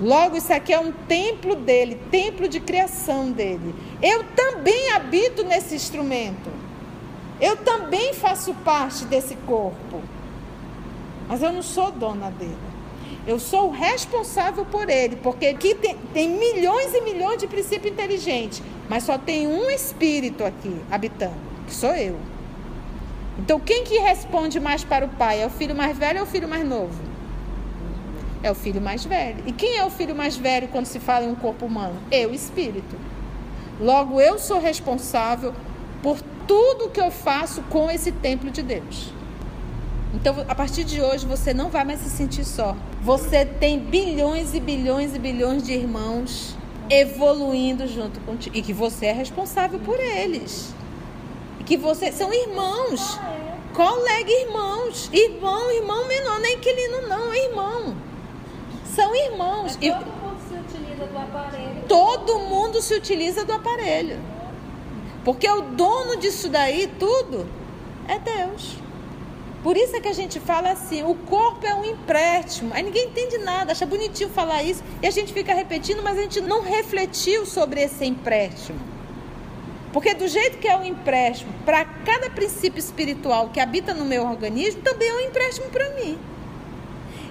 Logo, 0.00 0.38
isso 0.38 0.50
aqui 0.54 0.72
é 0.72 0.80
um 0.80 0.90
templo 0.90 1.54
dele, 1.54 2.00
templo 2.10 2.48
de 2.48 2.60
criação 2.60 3.30
dele. 3.30 3.74
Eu 4.00 4.24
também 4.34 4.90
habito 4.92 5.44
nesse 5.44 5.74
instrumento. 5.74 6.50
Eu 7.38 7.58
também 7.58 8.14
faço 8.14 8.54
parte 8.64 9.04
desse 9.04 9.34
corpo. 9.46 10.00
Mas 11.28 11.42
eu 11.42 11.52
não 11.52 11.62
sou 11.62 11.92
dona 11.92 12.30
dele. 12.30 12.56
Eu 13.26 13.38
sou 13.38 13.68
responsável 13.68 14.64
por 14.64 14.88
ele, 14.88 15.16
porque 15.16 15.44
aqui 15.44 15.74
tem, 15.74 15.94
tem 16.14 16.30
milhões 16.30 16.94
e 16.94 17.02
milhões 17.02 17.36
de 17.36 17.46
princípios 17.46 17.92
inteligentes, 17.92 18.62
mas 18.88 19.04
só 19.04 19.18
tem 19.18 19.46
um 19.46 19.68
espírito 19.68 20.42
aqui 20.42 20.74
habitando 20.90 21.51
sou 21.72 21.94
eu. 21.94 22.16
Então, 23.38 23.58
quem 23.58 23.84
que 23.84 23.98
responde 23.98 24.60
mais 24.60 24.84
para 24.84 25.04
o 25.04 25.08
pai? 25.08 25.42
É 25.42 25.46
o 25.46 25.50
filho 25.50 25.74
mais 25.74 25.96
velho 25.96 26.20
ou 26.20 26.24
o 26.24 26.28
filho 26.28 26.48
mais 26.48 26.66
novo? 26.66 27.00
É 28.42 28.50
o 28.50 28.54
filho 28.54 28.80
mais 28.80 29.04
velho. 29.04 29.42
E 29.46 29.52
quem 29.52 29.76
é 29.76 29.84
o 29.84 29.90
filho 29.90 30.14
mais 30.14 30.36
velho 30.36 30.68
quando 30.68 30.86
se 30.86 31.00
fala 31.00 31.24
em 31.24 31.30
um 31.30 31.34
corpo 31.34 31.66
humano? 31.66 31.94
Eu, 32.10 32.34
espírito. 32.34 32.96
Logo, 33.80 34.20
eu 34.20 34.38
sou 34.38 34.60
responsável 34.60 35.54
por 36.02 36.20
tudo 36.46 36.90
que 36.90 37.00
eu 37.00 37.10
faço 37.10 37.62
com 37.62 37.90
esse 37.90 38.12
templo 38.12 38.50
de 38.50 38.62
Deus. 38.62 39.12
Então, 40.14 40.44
a 40.46 40.54
partir 40.54 40.84
de 40.84 41.00
hoje, 41.00 41.24
você 41.24 41.54
não 41.54 41.70
vai 41.70 41.84
mais 41.84 42.00
se 42.00 42.10
sentir 42.10 42.44
só. 42.44 42.76
Você 43.00 43.46
tem 43.46 43.78
bilhões 43.78 44.54
e 44.54 44.60
bilhões 44.60 45.14
e 45.14 45.18
bilhões 45.18 45.62
de 45.62 45.72
irmãos 45.72 46.54
evoluindo 46.90 47.86
junto 47.86 48.20
contigo. 48.20 48.56
E 48.56 48.60
que 48.60 48.72
você 48.72 49.06
é 49.06 49.12
responsável 49.12 49.78
por 49.78 49.98
eles. 49.98 50.74
Que 51.64 51.76
você 51.76 52.10
são 52.12 52.32
irmãos. 52.32 53.18
Colega 53.74 54.30
irmãos. 54.30 55.10
Irmão, 55.12 55.70
irmão 55.70 56.06
menor, 56.06 56.40
nem 56.40 56.56
inquilino 56.56 57.08
não, 57.08 57.32
é 57.32 57.44
irmão. 57.44 57.96
São 58.94 59.14
irmãos. 59.14 59.76
Mas 59.76 59.86
todo 59.86 60.06
mundo 60.10 60.40
se 60.48 60.54
utiliza 60.54 61.06
do 61.06 61.18
aparelho. 61.18 61.84
Todo 61.88 62.38
mundo 62.40 62.82
se 62.82 62.94
utiliza 62.94 63.44
do 63.44 63.52
aparelho. 63.52 64.20
Porque 65.24 65.48
o 65.48 65.62
dono 65.62 66.16
disso 66.16 66.48
daí 66.48 66.86
tudo 66.98 67.46
é 68.08 68.18
Deus. 68.18 68.76
Por 69.62 69.76
isso 69.76 69.94
é 69.94 70.00
que 70.00 70.08
a 70.08 70.12
gente 70.12 70.40
fala 70.40 70.72
assim, 70.72 71.04
o 71.04 71.14
corpo 71.14 71.64
é 71.64 71.74
um 71.74 71.84
empréstimo. 71.84 72.74
Aí 72.74 72.82
ninguém 72.82 73.06
entende 73.06 73.38
nada, 73.38 73.70
acha 73.70 73.86
bonitinho 73.86 74.28
falar 74.28 74.62
isso 74.64 74.82
e 75.00 75.06
a 75.06 75.10
gente 75.10 75.32
fica 75.32 75.54
repetindo, 75.54 76.02
mas 76.02 76.18
a 76.18 76.22
gente 76.22 76.40
não 76.40 76.62
refletiu 76.62 77.46
sobre 77.46 77.80
esse 77.80 78.04
empréstimo. 78.04 78.91
Porque 79.92 80.14
do 80.14 80.26
jeito 80.26 80.58
que 80.58 80.66
é 80.66 80.76
um 80.76 80.84
empréstimo 80.84 81.52
para 81.64 81.84
cada 81.84 82.30
princípio 82.30 82.78
espiritual 82.78 83.50
que 83.50 83.60
habita 83.60 83.92
no 83.92 84.04
meu 84.04 84.24
organismo, 84.24 84.80
também 84.80 85.08
é 85.08 85.14
um 85.14 85.20
empréstimo 85.20 85.68
para 85.68 85.90
mim. 85.90 86.18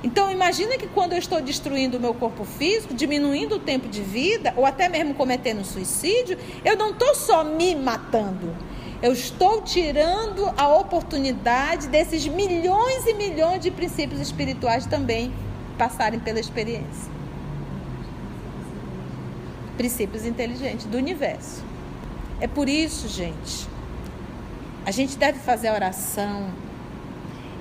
Então 0.04 0.32
imagina 0.32 0.78
que 0.78 0.88
quando 0.88 1.14
eu 1.14 1.20
estou 1.20 1.42
destruindo 1.42 1.98
o 1.98 2.00
meu 2.00 2.14
corpo 2.14 2.44
físico, 2.44 2.94
diminuindo 2.94 3.56
o 3.56 3.60
tempo 3.60 3.88
de 3.88 4.02
vida, 4.02 4.54
ou 4.58 4.66
até 4.66 4.90
mesmo 4.90 5.14
cometendo 5.14 5.64
suicídio, 5.64 6.38
eu 6.66 6.76
não 6.76 6.92
estou 6.92 7.14
só 7.14 7.44
me 7.44 7.76
matando. 7.76 8.56
Eu 9.02 9.14
estou 9.14 9.62
tirando 9.62 10.52
a 10.58 10.68
oportunidade 10.76 11.88
desses 11.88 12.28
milhões 12.28 13.08
e 13.08 13.14
milhões 13.14 13.62
de 13.62 13.72
princípios 13.72 14.20
espirituais 14.20 14.86
também 14.86 15.34
passarem 15.78 16.20
pela 16.20 16.40
experiência. 16.40 17.12
Princípios 19.78 20.26
inteligentes 20.26 20.86
do 20.86 20.98
universo. 20.98 21.71
É 22.42 22.48
por 22.48 22.68
isso, 22.68 23.08
gente, 23.08 23.70
a 24.84 24.90
gente 24.90 25.16
deve 25.16 25.38
fazer 25.38 25.70
oração 25.70 26.50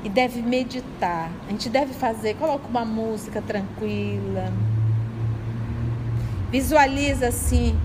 e 0.02 0.08
deve 0.08 0.40
meditar. 0.40 1.30
A 1.46 1.50
gente 1.50 1.68
deve 1.68 1.92
fazer, 1.92 2.34
coloca 2.36 2.66
uma 2.66 2.82
música 2.82 3.42
tranquila. 3.42 4.50
Visualiza 6.50 7.28
assim 7.28 7.78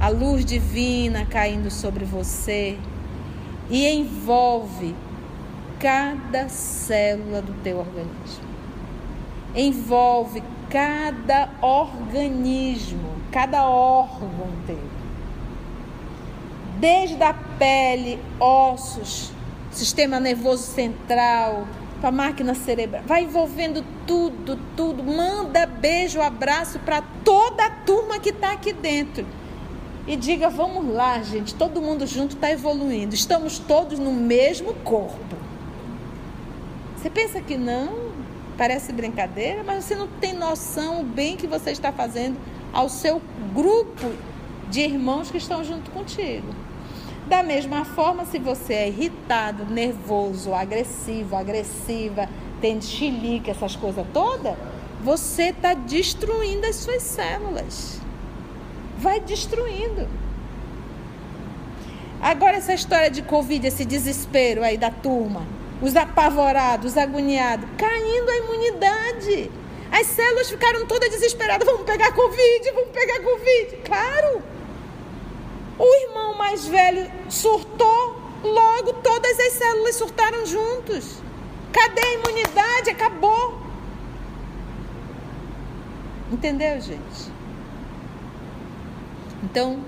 a 0.00 0.08
luz 0.08 0.42
divina 0.42 1.26
caindo 1.26 1.70
sobre 1.70 2.06
você 2.06 2.78
e 3.68 3.86
envolve 3.86 4.96
cada 5.78 6.48
célula 6.48 7.42
do 7.42 7.52
teu 7.62 7.78
organismo. 7.78 8.52
Envolve 9.54 10.42
cada 10.70 11.50
organismo, 11.60 13.16
cada 13.30 13.68
órgão 13.68 14.48
teu. 14.66 15.01
Desde 16.82 17.22
a 17.22 17.32
pele, 17.32 18.18
ossos, 18.40 19.30
sistema 19.70 20.18
nervoso 20.18 20.64
central, 20.64 21.64
para 22.00 22.08
a 22.08 22.12
máquina 22.12 22.56
cerebral. 22.56 23.04
Vai 23.06 23.22
envolvendo 23.22 23.84
tudo, 24.04 24.58
tudo. 24.76 25.04
Manda 25.04 25.64
beijo, 25.64 26.20
abraço 26.20 26.80
para 26.80 27.00
toda 27.24 27.64
a 27.64 27.70
turma 27.70 28.18
que 28.18 28.30
está 28.30 28.50
aqui 28.50 28.72
dentro 28.72 29.24
e 30.08 30.16
diga: 30.16 30.50
vamos 30.50 30.92
lá, 30.92 31.22
gente, 31.22 31.54
todo 31.54 31.80
mundo 31.80 32.04
junto 32.04 32.34
está 32.34 32.50
evoluindo, 32.50 33.14
estamos 33.14 33.60
todos 33.60 34.00
no 34.00 34.12
mesmo 34.12 34.74
corpo. 34.74 35.36
Você 36.96 37.08
pensa 37.08 37.40
que 37.40 37.56
não? 37.56 38.10
Parece 38.58 38.92
brincadeira, 38.92 39.62
mas 39.62 39.84
você 39.84 39.94
não 39.94 40.08
tem 40.08 40.32
noção 40.32 41.02
o 41.02 41.04
bem 41.04 41.36
que 41.36 41.46
você 41.46 41.70
está 41.70 41.92
fazendo 41.92 42.36
ao 42.72 42.88
seu 42.88 43.22
grupo 43.54 44.10
de 44.68 44.80
irmãos 44.80 45.30
que 45.30 45.38
estão 45.38 45.62
junto 45.62 45.88
contigo. 45.92 46.52
Da 47.26 47.42
mesma 47.42 47.84
forma, 47.84 48.24
se 48.24 48.38
você 48.38 48.74
é 48.74 48.88
irritado, 48.88 49.64
nervoso, 49.66 50.52
agressivo, 50.52 51.36
agressiva, 51.36 52.28
tem 52.60 52.80
xilique, 52.80 53.50
essas 53.50 53.76
coisas 53.76 54.04
todas, 54.12 54.54
você 55.02 55.50
está 55.50 55.74
destruindo 55.74 56.66
as 56.66 56.76
suas 56.76 57.02
células 57.02 58.02
vai 59.02 59.18
destruindo. 59.20 60.08
Agora 62.20 62.56
essa 62.56 62.72
história 62.72 63.10
de 63.10 63.20
Covid, 63.20 63.66
esse 63.66 63.84
desespero 63.84 64.62
aí 64.62 64.78
da 64.78 64.90
turma, 64.90 65.44
os 65.82 65.96
apavorados, 65.96 66.92
os 66.92 66.96
agoniados, 66.96 67.68
caindo 67.76 68.30
a 68.30 68.36
imunidade. 68.36 69.50
As 69.90 70.06
células 70.06 70.48
ficaram 70.48 70.86
todas 70.86 71.10
desesperadas, 71.10 71.66
vamos 71.66 71.82
pegar 71.82 72.12
Covid, 72.12 72.70
vamos 72.72 72.90
pegar 72.90 73.20
Covid. 73.20 73.76
Claro. 73.84 74.42
O 75.82 75.94
irmão 76.06 76.38
mais 76.38 76.64
velho 76.68 77.10
surtou, 77.28 78.16
logo 78.44 78.92
todas 79.02 79.36
as 79.40 79.54
células 79.54 79.96
surtaram 79.96 80.46
juntos. 80.46 81.20
Cadê 81.72 82.00
a 82.00 82.14
imunidade? 82.14 82.90
Acabou. 82.90 83.60
Entendeu, 86.30 86.80
gente? 86.80 87.32
Então, 89.42 89.80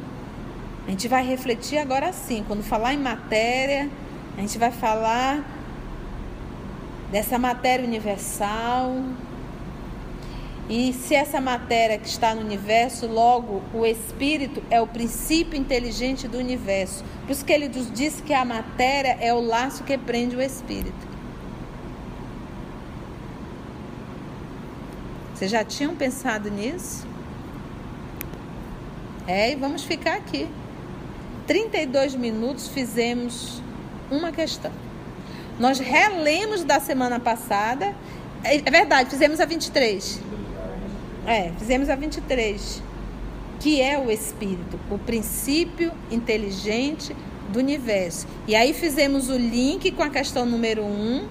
a 0.85 0.90
gente 0.90 1.07
vai 1.07 1.24
refletir 1.24 1.78
agora 1.78 2.12
sim. 2.12 2.44
Quando 2.44 2.64
falar 2.64 2.92
em 2.92 2.98
matéria, 2.98 3.88
a 4.37 4.40
gente 4.40 4.59
vai 4.59 4.72
falar 4.72 5.44
dessa 7.12 7.38
matéria 7.38 7.87
universal. 7.87 8.96
E 10.68 10.94
se 10.94 11.14
essa 11.14 11.40
matéria 11.40 11.98
que 11.98 12.09
está 12.09 12.35
no 12.35 12.40
universo, 12.40 13.07
logo 13.07 13.62
o 13.74 13.85
espírito 13.85 14.62
é 14.70 14.81
o 14.81 14.87
princípio 14.87 15.59
inteligente 15.59 16.27
do 16.27 16.38
universo. 16.38 17.05
Por 17.27 17.33
isso 17.33 17.44
que 17.44 17.53
ele 17.53 17.68
nos 17.68 17.92
disse 17.92 18.22
que 18.22 18.33
a 18.33 18.44
matéria 18.44 19.18
é 19.20 19.35
o 19.35 19.40
laço 19.40 19.85
que 19.85 19.98
prende 19.98 20.35
o 20.37 20.40
espírito. 20.40 21.14
Vocês 25.35 25.50
já 25.50 25.62
tinham 25.62 25.94
pensado 25.94 26.50
nisso? 26.50 27.07
É, 29.27 29.53
e 29.53 29.57
vamos 29.57 29.85
ficar 29.85 30.14
aqui. 30.14 30.48
32 31.46 32.14
minutos 32.14 32.68
fizemos 32.68 33.61
uma 34.11 34.33
questão. 34.33 34.72
Nós 35.59 35.79
relemos 35.79 36.64
da 36.64 36.81
semana 36.81 37.20
passada. 37.20 37.94
É, 38.42 38.57
é 38.57 38.70
verdade, 38.70 39.11
fizemos 39.11 39.40
a 39.40 39.44
23. 39.44 40.20
É, 41.27 41.51
fizemos 41.59 41.89
a 41.89 41.97
23. 41.97 42.83
Que 43.61 43.81
é 43.81 43.99
o 43.99 44.11
espírito, 44.11 44.79
o 44.91 44.99
princípio 44.99 45.93
inteligente 46.11 47.17
do 47.51 47.59
universo. 47.59 48.27
E 48.47 48.55
aí 48.55 48.75
fizemos 48.75 49.31
o 49.31 49.37
link 49.37 49.91
com 49.93 50.03
a 50.03 50.11
questão 50.11 50.45
número 50.45 50.83
1, 50.83 51.27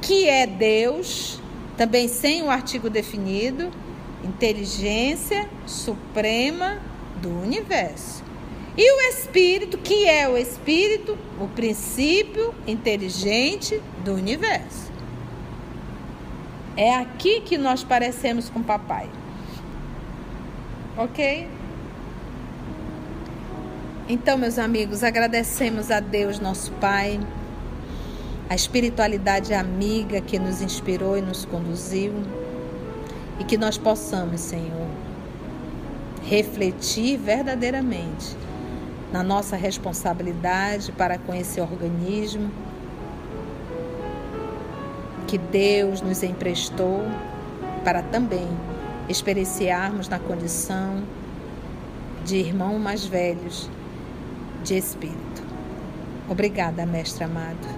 que 0.00 0.28
é 0.28 0.46
Deus, 0.46 1.40
também 1.76 2.08
sem 2.08 2.42
o 2.42 2.50
artigo 2.50 2.88
definido 2.88 3.70
inteligência 4.24 5.48
suprema 5.66 6.78
do 7.20 7.30
universo. 7.30 8.24
E 8.76 8.92
o 8.92 9.00
espírito, 9.10 9.76
que 9.78 10.06
é 10.06 10.28
o 10.28 10.36
espírito, 10.36 11.18
o 11.40 11.48
princípio 11.48 12.54
inteligente 12.66 13.82
do 14.04 14.14
universo. 14.14 14.87
É 16.78 16.94
aqui 16.94 17.40
que 17.40 17.58
nós 17.58 17.82
parecemos 17.82 18.48
com 18.48 18.62
papai. 18.62 19.10
Ok? 20.96 21.48
Então, 24.08 24.38
meus 24.38 24.60
amigos, 24.60 25.02
agradecemos 25.02 25.90
a 25.90 25.98
Deus, 25.98 26.38
nosso 26.38 26.70
Pai, 26.74 27.18
a 28.48 28.54
espiritualidade 28.54 29.52
amiga 29.52 30.20
que 30.20 30.38
nos 30.38 30.62
inspirou 30.62 31.18
e 31.18 31.20
nos 31.20 31.44
conduziu 31.44 32.12
e 33.40 33.44
que 33.44 33.58
nós 33.58 33.76
possamos, 33.76 34.40
Senhor, 34.40 34.86
refletir 36.22 37.18
verdadeiramente 37.18 38.36
na 39.12 39.24
nossa 39.24 39.56
responsabilidade 39.56 40.92
para 40.92 41.18
com 41.18 41.34
esse 41.34 41.60
organismo 41.60 42.52
que 45.28 45.36
Deus 45.36 46.00
nos 46.00 46.22
emprestou 46.22 47.02
para 47.84 48.02
também 48.02 48.48
experienciarmos 49.10 50.08
na 50.08 50.18
condição 50.18 51.02
de 52.24 52.38
irmãos 52.38 52.78
mais 52.80 53.04
velhos 53.04 53.70
de 54.64 54.76
espírito. 54.76 55.42
Obrigada, 56.28 56.84
mestre 56.86 57.24
amado. 57.24 57.77